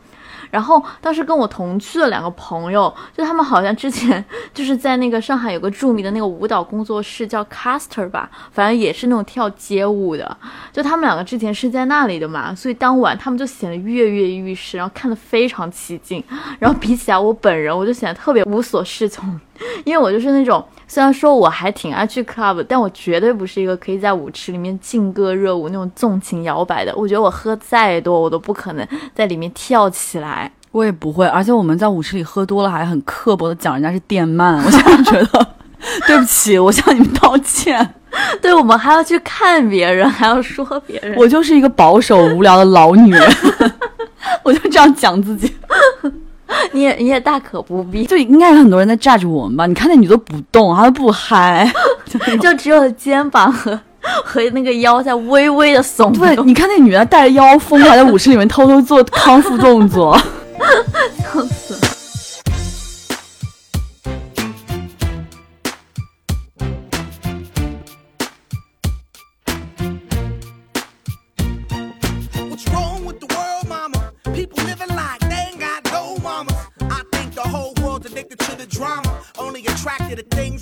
[0.51, 4.23] 然后当时跟我同去的两个朋友，就他们好像之前
[4.53, 10.37] 就是在那个上海有个著名的那个舞蹈工作室叫 Caster 吧，反正也是那种跳街舞的。
[10.71, 16.23] 就他们两个之前是在那里的嘛，所以当晚他们就显得跃跃欲试，然后看得非常起劲。
[16.59, 19.39] 然后比起来我本人，我就显得特别无所适从，
[19.85, 20.63] 因为我就是那种。
[20.91, 26.91] 虽然说我还挺爱去 club，但我绝对不是一个可以在舞池里面劲歌热舞那种纵情摇摆的。
[26.95, 30.51] 我觉得我喝再多，我都不可能在里面跳起来。
[30.71, 34.59] 我也不会，而且我们在舞池里喝多了，还很刻薄的讲人家是电鳗。
[34.65, 35.47] 我现在觉得，
[36.07, 37.93] 对不起，我向你们道歉。
[38.41, 41.15] 对我们还要去看别人，还要说别人。
[41.15, 43.31] 我就是一个保守无聊的老女人，
[44.41, 45.55] 我就这样讲自己。
[46.73, 49.65] 你也你也大可不必，就应该有很多人在 judge 我们吧？
[49.67, 51.71] 你看那女的不动，她都不嗨，
[52.41, 56.19] 就只有肩膀和和那个腰在微微的耸动。
[56.19, 60.19] 对，你看那女的带着腰封，还在舞池里面偷偷做康复动作，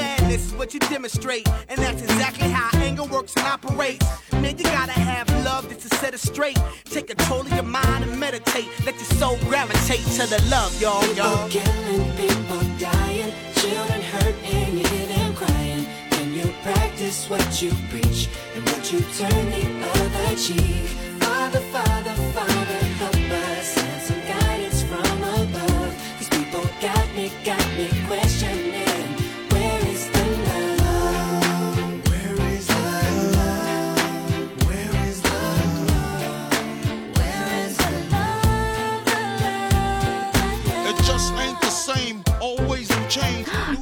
[0.00, 4.06] madness is what you demonstrate, and that's exactly how anger works and operates.
[4.32, 6.58] Man, you gotta have love just to set it straight.
[6.84, 8.68] Take control of your mind and meditate.
[8.86, 11.48] Let your soul gravitate to the love, y'all, y'all.
[11.48, 15.86] People killing, people dying, children hurt, and you hear them crying.
[16.10, 19.64] Can you practice what you preach and would you turn the
[19.98, 20.86] other cheek?
[21.20, 22.69] Father, Father, Father,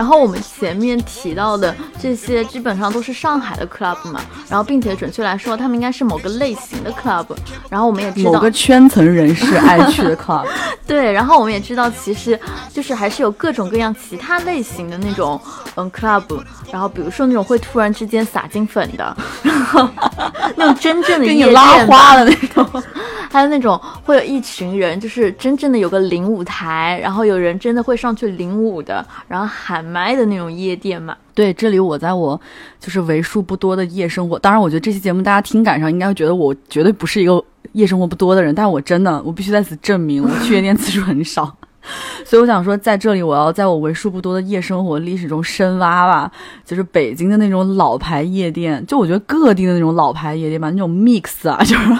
[0.06, 7.26] 后我们前面提到的这些基本上都是上海的 club 嘛，然后并且准确来说，他们应该是某个类型的 club。
[7.68, 10.46] 然后我们也知道某个圈层人士 爱去的 club。
[10.86, 12.38] 对，然后我们也知道，其实
[12.72, 15.40] 就是还是有各种各样其他类型的那种
[15.76, 16.24] 嗯 club。
[16.70, 19.88] 然后比如说那种会突然之间撒金粉的，然 后
[20.56, 22.82] 那种真正的给你拉花的那种，
[23.30, 31.16] 还有那种会有一群人，就是真正的有个领舞台，然后有人真的会上去领舞的，然后喊麦的那种夜店嘛。
[31.34, 32.40] 对，这里我在我
[32.80, 37.40] 就是为数不多的夜生活，当然我觉得这期节目大家听感上应该会觉得我绝对不是一个
[37.72, 41.54] 夜生活不多的人，但我真的我必须在此证明，我去夜店次数很少。
[42.26, 46.30] 所以我想说，在这里我要在我为数不多的夜生活历史中深挖吧，
[46.64, 51.96] 就是北京的那种老牌夜店，就我觉得各地的那种老牌夜店吧，那种 mix 啊，就是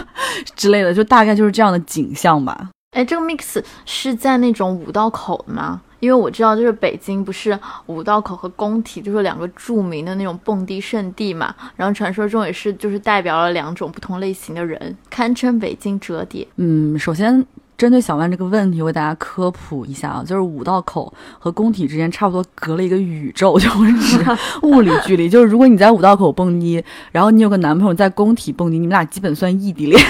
[0.55, 2.69] 之类的，就大概就是这样的景象吧。
[2.91, 5.81] 哎，这个 mix 是在那种五道口吗？
[6.01, 16.47] 因为我知道，就是北京不是五道口和工体就是两个著名的那种蹦迪圣地嘛，然后传说中也是就是代表了两种不同类型的人，堪称北京折叠。
[16.57, 17.47] 嗯，首先。
[17.77, 25.29] 针对小万这个问题，我给大家科普一下啊，就是五道口和工体之间差不多隔了一个宇宙，就是物理距离。
[25.29, 26.83] 就是如果你在五道口蹦迪，
[27.13, 30.05] 然后你有个男朋友在工体蹦迪，你们俩基本算异地恋。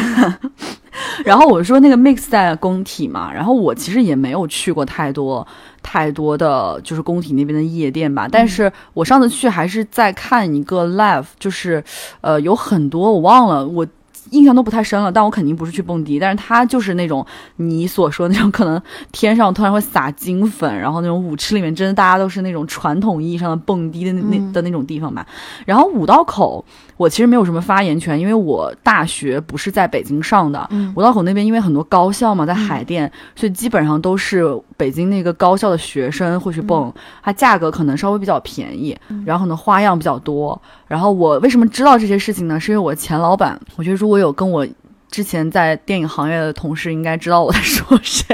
[1.26, 5.47] 然后我说那个 mix 在工体嘛，然后我其实也没有去过太多
[5.91, 11.82] 太多的就是工体那边的夜店吧，但是我上次去还是在看一个 live，就是
[12.20, 13.86] 呃有很多我忘了我。
[14.31, 17.24] 印象都不太深了，但我肯定不是去蹦迪，但是他就是那种
[17.57, 18.81] 你所说的那种，可能
[19.12, 25.26] 天上突然会撒金粉，然后那种舞池里面真的大家都是那种传统意义上的蹦迪的那那的那种地方吧。
[25.64, 26.64] 然后五道口，
[26.97, 30.68] 我其实没有什么发言权，因为我大学不是在北京上的。
[30.95, 34.45] 五道口那边因为很多高校嘛，在海淀，所以基本上都是
[34.76, 40.61] 北京那个高校的学生会去蹦，它价格可能稍微比较便宜，然后可能花样比较多。
[40.87, 42.59] 然后我为什么知道这些事情呢？
[42.59, 44.66] 是因为我前老板，我觉得如果有跟我
[45.11, 48.25] 之前在电影行业的同事，应该知道我在说谁。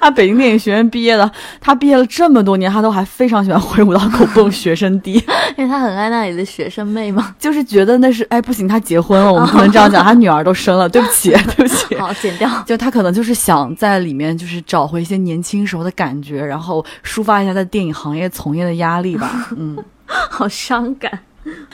[0.00, 5.12] 他北京电影学院毕业的，他毕业了这么多年，他都还非常喜欢回五道口蹦学生迪，
[5.56, 7.34] 因为他很爱那里的学生妹嘛。
[7.38, 11.94] 就是觉得那是，哎，不行，他结婚了，我们不能这样讲，他女儿都生了，对不起， 对不起。
[11.96, 12.48] 好，剪掉。
[12.66, 19.50] 就他可能就是想在里面，就是找回一些年轻时候的感觉，然后抒发一下在电影行业从业的压力吧。
[19.56, 19.76] 嗯，
[20.06, 21.20] 好伤感。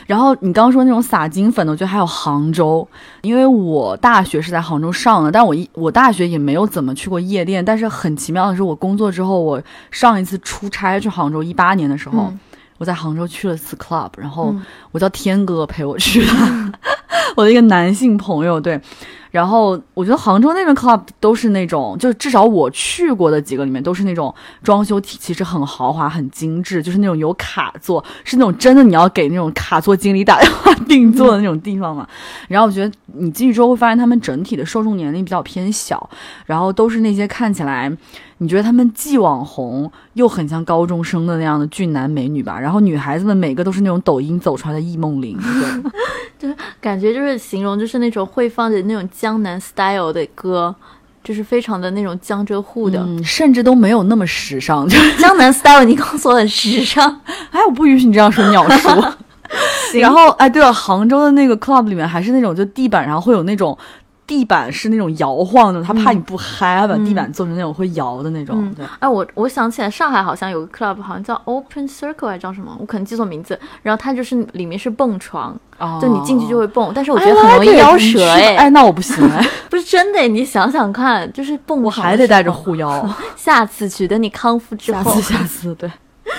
[0.06, 2.86] 然后你刚刚说那种撒金粉的，我觉得还有杭州，
[3.22, 7.64] 因为我大学是在杭州上的，但我一我大学也没有怎么去过夜店。
[7.64, 12.32] 但是很奇妙的是，我工作之后，我上一次出差去杭州，一八年的时候，
[12.78, 14.54] 我在杭州去了次 club，然后
[14.92, 16.32] 我叫天哥陪我去的，
[17.36, 18.80] 我的一个男性朋友，对。
[19.34, 24.32] 然后我觉得杭州那边 club 都是那种，就至少我去过的几个里面都是那种
[24.62, 32.06] 装修其实很豪华、很精致，就是那种有卡座，是那种真的你要给那种卡座经理打电话定做的那种地方嘛。
[32.46, 36.08] 然后我觉得你进去之后会发现他们整体的受众年龄比较偏小，
[36.46, 37.92] 然后都是那些看起来。
[38.44, 42.60] 你觉得他们既网红又很像高中生的那样的俊男美女吧？
[42.60, 45.38] 然后女孩子们每个都是那种抖音走出来的易梦玲，
[46.38, 50.74] 对， 就感觉就是形容就是那种会放着那种江南 style 的歌，
[51.24, 54.86] 就是非常的那种江浙沪的，甚至都没有那么时尚。
[55.18, 57.20] 江南 style 你告诉我很时尚，
[57.50, 58.88] 哎，我不允许你这样说鸟叔。
[59.98, 63.76] 然后哎，对了，杭州的那个 club 里面还是那种就地板上会有那种。
[64.26, 68.72] 地板是那种摇晃的，他怕你不嗨，把地板做成那种会摇的那种。
[68.74, 73.58] 对，哎，我我想起来，上海好像有个 club，好像叫 Open Circle 还叫什么，我可能记错名字。
[73.82, 75.54] 然后它就是里面是蹦床，
[76.00, 78.56] 就你进去就会蹦，但是我觉得很容易腰折哎。
[78.56, 83.06] 哎，那我不行哎， 不是真的，你想想看，就是蹦我还得带着护腰。
[83.36, 85.02] 下次去，等你康复之后。
[85.02, 85.90] 下次，下次，对。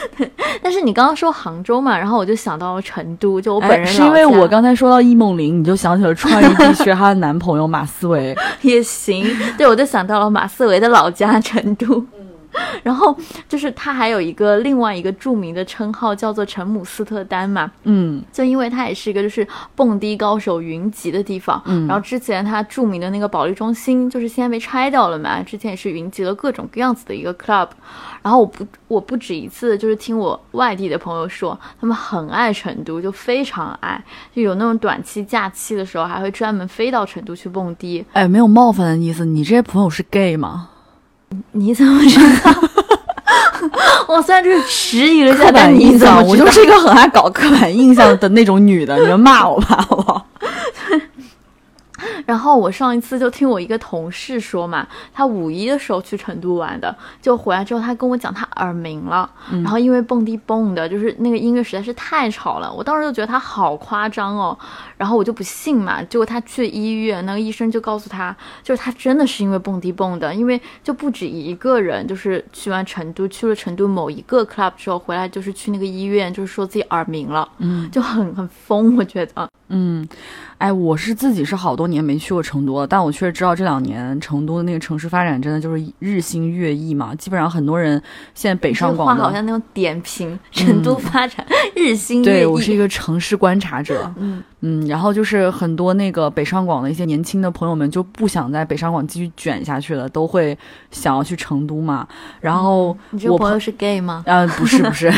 [0.62, 9.26] 但是你刚刚说杭州嘛，然后我就想到了成都，就我本人是因为我刚才说到易梦玲，你就想起了川渝地区她的男朋友马思唯 也行，
[9.58, 12.06] 对我就想到了马思唯的老家成都。
[12.84, 13.16] 然后
[13.48, 27.70] 就是他还有一个另外一个著名的称号叫做陈姆斯特丹嘛，嗯，就因为它也是一个就是蹦迪高手云集的地方，嗯，然后之前他著名的那个保利中心就是现在被拆掉了嘛，之前也是云集了各种各样子的一个 club，
[28.22, 34.04] 然后我不我不止一次就是听我外地的朋友说，他们很爱成都，就非常爱，
[34.34, 38.06] 就有那种短期假期的时候还会专门飞到成都去蹦迪。
[38.14, 40.70] 哎，没有冒犯的意思，你这些朋友是 gay 吗？
[41.52, 42.54] 你怎么知道？
[44.08, 50.25] 我虽然就是迟疑了一下，但印象我就是一个很爱搞刻板印象的那种女的，你们骂我吧，好不好？
[52.26, 64.58] 然后我上一次就听我一个同事说嘛，他五一的时候去成都玩的，就回来之后他跟我讲他耳鸣了，然后因为蹦迪蹦的，就是那个音乐实在是太吵了，我当时就觉得他好夸张哦，
[64.98, 80.08] 然后我就不信嘛，结果他去医院，那个医生就告诉他，就是他真的是因为蹦迪蹦的，因为就不止一个人，就是去完成都去了成都某一个 club 之后回来，就是去那个医院，就是说自己耳鸣了，嗯，就很很疯，我觉得，嗯。
[80.58, 87.14] 哎，我是自己是好多年没去过成都了，但我确实知道这两年成都的那个城市发展真的就是日新月异嘛。
[87.16, 88.02] 基本上很多人
[88.34, 91.46] 现在北上广的，好像那种点评成都发展
[91.76, 92.34] 日新月异。
[92.40, 100.58] 对我是一个城市观察者，嗯嗯，然后就是很多那个北上广的一些年轻的朋友们就不想在北上广继续卷下去了，都会
[100.90, 102.08] 想要去成都嘛。
[102.40, 102.98] 然后
[103.28, 104.24] 我朋友是 gay 吗？
[104.26, 105.12] 啊，不是不是，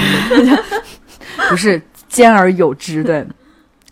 [1.48, 1.80] 不是，
[2.10, 3.24] 兼 而有之，对。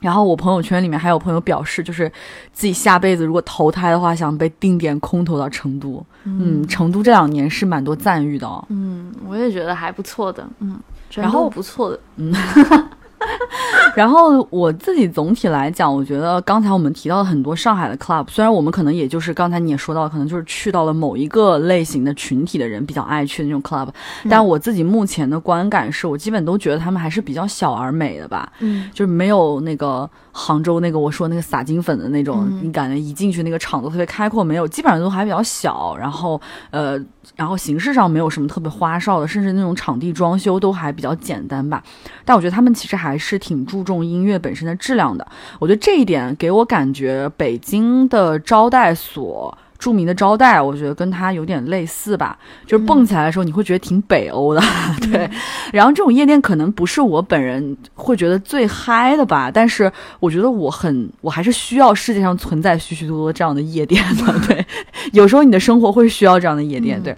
[0.02, 2.12] 然后我朋友圈里面还有朋友表示，就是
[2.54, 6.06] 自己下辈子如果投胎的话，想被定点空投到成都。
[6.26, 8.48] 嗯，成都这两年是蛮多赞誉的。
[8.70, 10.48] 嗯，我也觉得还不错的。
[10.60, 10.80] 嗯，
[11.14, 12.00] 然后不错的。
[12.18, 12.34] 嗯。
[13.96, 23.88] 然后我自己总体来讲，我觉得刚才我们提到了很多上海的 club，虽然我们可能也就是刚才你也说到，可能就是去到了某一个类型的群体的人比较爱去的那种 club，
[24.30, 36.40] 但我自己目前的观感是我基本都觉得他们还是比较小而美的吧，嗯，就是没有那个杭州那个我说那个撒金粉的那种，你感觉一进去那个场子特别开阔，没有，基本上都还比较小，然后
[36.72, 37.00] 呃。
[37.36, 41.84] 然后形式上没有什么特别花哨的，甚至那种场地装修都还比较简单吧。
[42.24, 45.28] 但我觉得他们其实还是挺注重音乐本身的质量的。
[45.60, 49.58] 我觉得这一点给我感觉，北京的招待所。
[49.78, 54.62] 著名的招待，我觉得跟它有点类似吧，就是蹦起来的时候，你会觉得挺北欧的，
[55.12, 55.30] 对。
[55.72, 64.66] 然后这种夜店可能不是我本人会觉得最嗨的吧，但是我觉得我很，我还是需要世界上存在许许多多这样的夜店的，对。
[65.14, 67.16] 有时候你的生活会需要这样的夜店，对。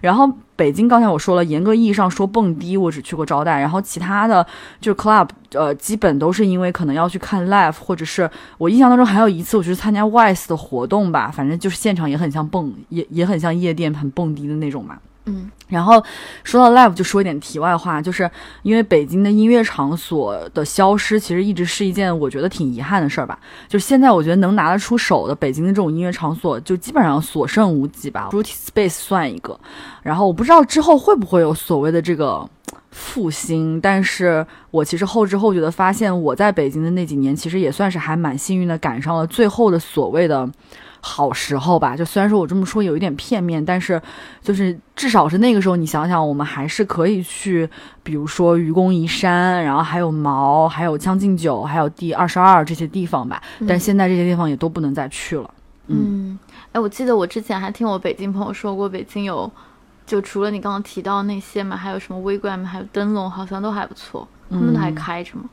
[0.00, 0.30] 然后
[0.60, 4.46] 北京刚才我说了，严格意义上说蹦迪，我只去过招待，然后其他的
[4.78, 14.98] 就是 club，呃，基本都是因为可能要去看 live，或者是我印象当中还有一次我去参加 wise 的活动吧，反正就是现场也很像蹦，也也很像夜店，很蹦迪的那种嘛。
[15.30, 16.02] 嗯，然后
[16.42, 18.28] 说到 live，就说一点题外话，就是
[18.62, 23.38] 因为北京的音乐场所的消失，其实一直是一件我觉得挺遗憾的事儿吧。
[23.68, 28.28] 就现在我觉得能拿得出手的北京的这种音乐场所，就基本上所剩无几吧。
[28.30, 29.58] Beauty Space 算一个，
[30.02, 32.44] 然后我不知道之后会不会有所谓的这个
[32.90, 40.48] 复兴，但是我其实后知后觉的发现，我在北京的那几年，其实也算是还蛮幸运的，赶上了最后的所谓的。
[41.00, 44.00] 好时候吧，就虽然说我这么说有一点片面，但是
[44.42, 47.68] 就是至少是那个时候，你想想，我们还是可以去，
[48.02, 53.42] 比如说愚公移山，然后还有毛，还有将进酒，还有第二十二这些地方吧。
[53.66, 55.50] 但现在这些地方也都不能再去了。
[55.86, 56.38] 嗯，
[56.72, 59.50] 哎，我记得我之前还听我北京朋友说过，北京有
[60.06, 65.44] 就除了你刚刚提到那些嘛，还有什么微观，还有灯笼，好像都还不错，他们都还开着吗？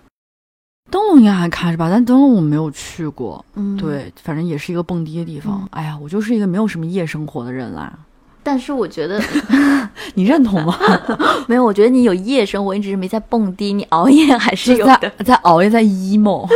[0.90, 3.44] 灯笼应该还开着吧，但灯笼我没有去过。
[3.56, 5.68] 嗯，对，反正也是一个蹦迪的地方。
[5.72, 7.92] 哎呀，我就是一个没有什么夜生活的人啦。
[8.44, 9.22] 但是我觉得，
[10.16, 10.78] 你认同吗？
[11.48, 16.48] 没有，我觉得你有夜生活，你只是没在蹦迪，你熬夜还是有的，在熬夜，在 emo。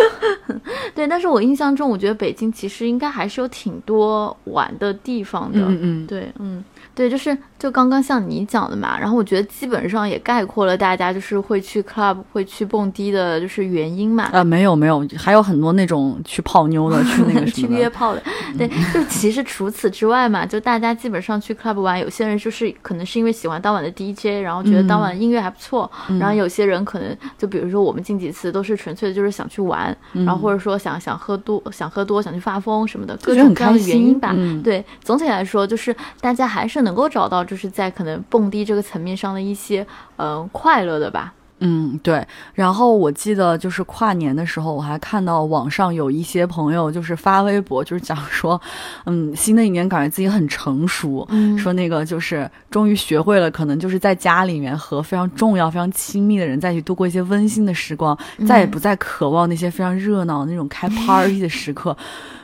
[0.96, 5.60] 对，但是我印象中，我觉得北京其实应该还是有挺多玩的地方的。
[5.60, 6.64] 嗯嗯，对，嗯。
[6.94, 14.28] 对，就是就刚刚像你讲的嘛，然后我觉得基本上也概括了大家就是会去 club 会去蹦迪的，就是原因嘛。
[14.34, 18.24] 啊，没有没有，还有很多那种去泡妞的，去那个 去约炮的。
[18.58, 25.90] 对，就其实除此之外嘛，就大家基本上去 club 玩，有些人就是可能是因为喜欢当晚的 DJ，然后觉得当晚音乐还不错，
[26.20, 34.36] 然后有些人可能就比如说我们近几次都是纯粹的就是想去玩，然后或者说想想喝多想喝多想去发疯什么的，各种各样的原因吧。
[34.64, 36.82] 对，总体来说就是大家还是。
[36.82, 39.86] 能够找到就是在可能蹦迪这个层面上的一些
[40.16, 42.26] 嗯快乐的吧，嗯对。
[42.54, 48.60] 然后我记得就是跨年的时候，我还看到网上有一些朋友就是发微博，就是讲说，
[49.06, 51.28] 嗯，新的一年感觉自己很成熟，
[51.58, 61.98] 说那个就是终于学会了，可能就是在家里面和非常重要、非常亲密的人在一起度过一些温馨的时光，再也不再渴望那些非常热闹那种开 party 的时刻。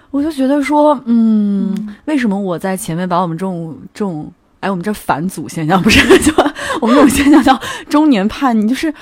[0.09, 6.33] 我就觉得说，嗯，为什么我在前面把我们这种这种，哎，我们这反祖现象 不是，就
[6.81, 8.93] 我们这种现象叫中年叛逆，就是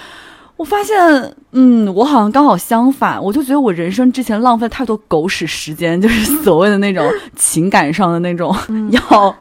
[0.57, 0.95] 我发现，
[1.51, 8.55] 嗯，我好像刚好相反，我就觉得我人生之前浪费太多狗屎时间，就是所谓的那种情感上的那种，
[8.91, 9.35] 要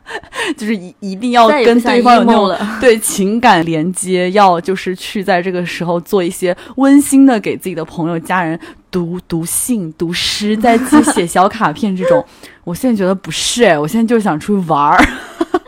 [0.57, 8.59] 就是一一定要跟对方有那种对情感连接，要就是去在这个时候做一些温馨的给自己的朋友、家人
[8.91, 12.25] 读读信、读诗，再自己写小卡片这种。
[12.65, 15.05] 我现在觉得不是，哎，我现在就是想出去玩儿。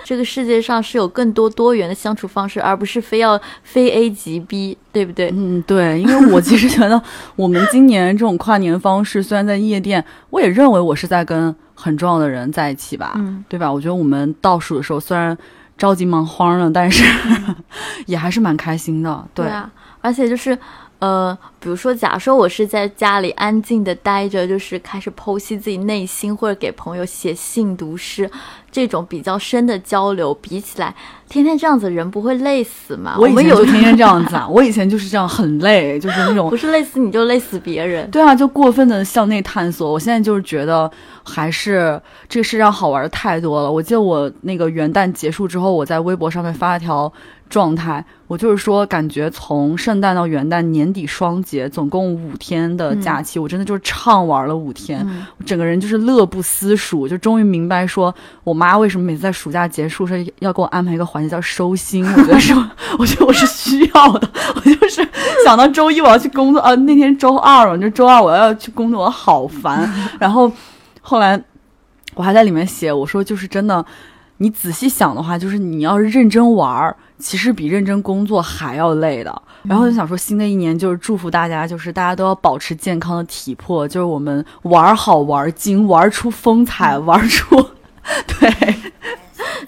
[0.07, 5.33] 这个世界上是有更多多元的相处方式，而不是非要非 A 即 B，对不对？
[5.35, 7.03] 嗯，对，因为我其实觉得
[7.35, 13.73] 我们今年这种跨年方式，虽然在夜店，我也认为我是在跟很重要的人在一起吧，嗯，对吧？
[13.73, 15.37] 我觉得我们倒数的时候，虽然
[15.77, 17.03] 着急忙慌的，但是
[18.07, 19.69] 也还是蛮开心的，对啊，
[20.01, 20.57] 而且就是。
[20.99, 28.31] 呃，比如说，假说我是在家里安静的待着，就是开始剖析自己内心，或者给朋友写信、读诗，
[28.73, 30.95] 这种比较深的交流，比起来，
[31.29, 33.17] 天天这样子，人不会累死吗？
[33.19, 38.11] 我以前就天天这样子啊， 我以前就是这样，很累，就是那种不是累死你就累死别人。
[38.11, 39.93] 对啊，就过分的向内探索。
[39.93, 40.91] 我现在就是觉得，
[41.23, 43.71] 还是这个世上好玩的太多了。
[43.71, 47.13] 我记得我那个元旦结束之后，我在微博上面发了条。
[47.49, 55.07] 状态，我就是说，感觉从圣诞到元旦年底双节，总共五天的假期，我真的就是畅玩了五天，
[55.45, 62.53] 整个人就是乐不思蜀，就终于明白说，我妈为什么每次在暑假结束时要给我安排一个环节叫收心，我觉得是，
[62.99, 65.07] 我觉得我是需要的，我就是
[65.45, 69.89] 想到周一我要去工作，啊，那天周二嘛，就周二我要去工作，我好烦，
[70.19, 70.51] 然后
[71.01, 71.41] 后来
[72.15, 73.85] 我还在里面写，我说就是真的。
[74.39, 79.43] 你仔细想的话，就是你要是认真玩儿，其实比认真工作还要累的。
[79.63, 87.57] 然后就想说，新的一年就是祝福大家，就是大家都要保持健康的体魄，就是我们玩好玩精， 玩出风采，玩出，
[88.39, 88.77] 对，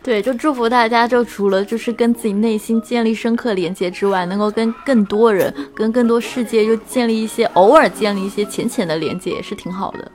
[0.02, 10.12] 对，就祝福大家，就除了就是跟自己内心建立深刻连接之外，能够跟更多人、跟更多世界，就建立一些偶尔建立一些浅浅的连接，也是挺好的。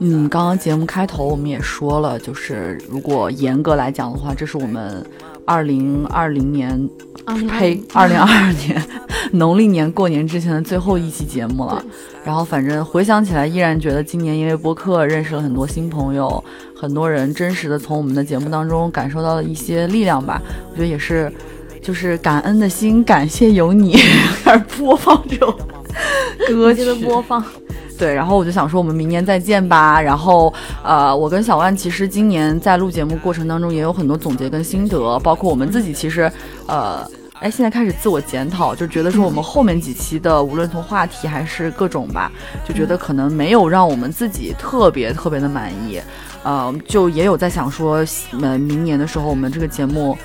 [0.00, 5.04] 嗯，刚刚节目开头我们也说了，就是如果严格来讲的话，这是我们
[5.44, 6.88] 二零二零年，
[7.48, 8.80] 呸，二零二二年
[9.32, 11.84] 农历年过年之前的最后一期节目了。
[12.24, 16.42] 然后反正回想起来，依然觉得今年因为播客认识了很多新朋友，
[16.76, 20.40] 很多人真实的从我们的节目当中感受到了一些力量吧。
[20.70, 21.32] 我觉得也是，
[21.82, 23.96] 就是感恩的心，感谢有你
[24.44, 25.52] 开始播放这种
[26.46, 27.42] 歌曲的播放。
[27.98, 30.00] 对，然后我就想说，我们明年再见吧。
[30.00, 36.30] 然后，呃，我跟小万其实今年在录节目过程当中也有很多总结跟心得，包括我们自己其实，
[36.66, 37.04] 呃，
[37.40, 42.30] 哎，现在开始自我检讨，就觉得说我们后面几期的无论从话题还是各种吧，
[42.64, 46.00] 就觉得可能没有让我们自己特别特别的满意，
[46.44, 48.04] 呃，就也有在想说，
[48.40, 50.16] 呃，明年的时候我们这个节目。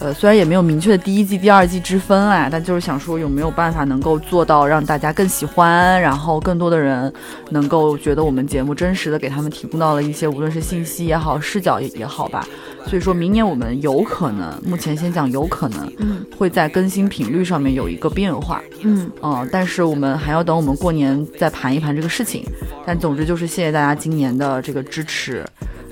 [0.00, 7.12] 呃，虽然也没有明确的第一季、第二季之分啊，但就是想说有没有办法能够做到让大家更喜欢，然后更多的人
[7.50, 12.46] 能够觉得我们节目真实的给他们提供到了一些无论是信息也好、视角也也好吧。
[12.86, 22.42] 所以说明年我们有可能，目前先讲有可能，嗯，会在更新频率上面有一个变化，嗯嗯，但是我们还要等我们过年再盘一盘这个事情。
[22.86, 25.44] 但总之就是谢谢大家今年的这个支持。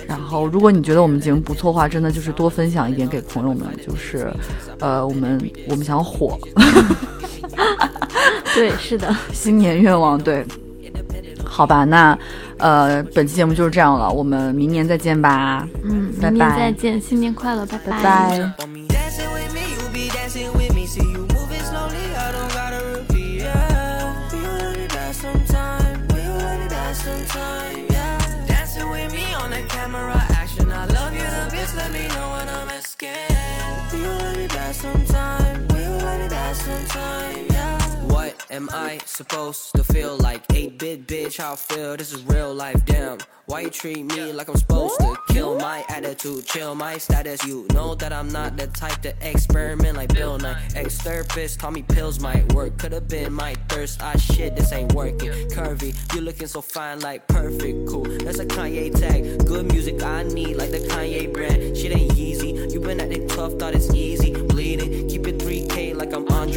[0.09, 3.69] 然后，如果你觉得我们节目不错的话，真的就是多分享一点给朋友们。
[3.87, 4.33] 就是，
[4.81, 5.39] 呃，我们
[5.69, 6.39] 我们想火。
[8.55, 10.45] 对，是的，新年愿望，对。
[11.45, 12.19] 好吧，那，
[12.57, 15.69] 呃，本期节目就是这样了，我们明年再见吧。
[15.83, 18.88] 嗯，明年再见，新年快乐，拜拜。
[38.51, 40.47] Am I supposed to feel like?
[40.49, 41.39] 8-bit bitch?
[41.39, 43.19] How I feel, this is real life, damn.
[43.47, 47.43] Why you treat me like I'm supposed to kill my attitude, chill my status?
[47.47, 50.69] You know that I'm not the type to experiment like Bill Nye.
[50.75, 52.77] Ex-therapist taught me pills might work.
[52.77, 55.31] Could've been my thirst, ah shit, this ain't working.
[55.49, 60.25] Curvy, you looking so fine like perfect, cool That's a Kanye tag, good music I
[60.25, 61.75] need like the Kanye brand.
[61.75, 64.35] Shit ain't easy, you been acting tough, thought it's easy.
[64.35, 65.58] Bleeding, keep it 3K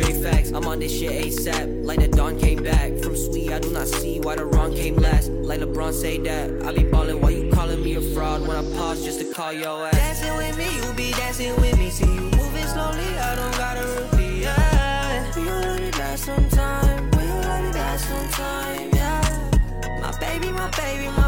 [0.02, 0.52] straight facts.
[0.52, 1.86] I'm on this shit ASAP.
[1.86, 3.52] Like the dawn came back from sweet.
[3.52, 5.30] I do not see why the wrong came last.
[5.30, 6.64] Like LeBron say that.
[6.66, 9.54] I be ballin' while you calling me a fraud when I pause just to call
[9.54, 9.94] your ass.
[9.94, 11.90] Dancing with me, you be dancing with me.
[11.90, 14.42] See you moving slowly, I don't gotta repeat.
[14.44, 15.32] Yeah.
[15.36, 17.12] We'll let it die sometime.
[17.12, 18.90] We'll let it die sometime.
[18.94, 20.00] Yeah.
[20.02, 21.21] My baby, my baby, my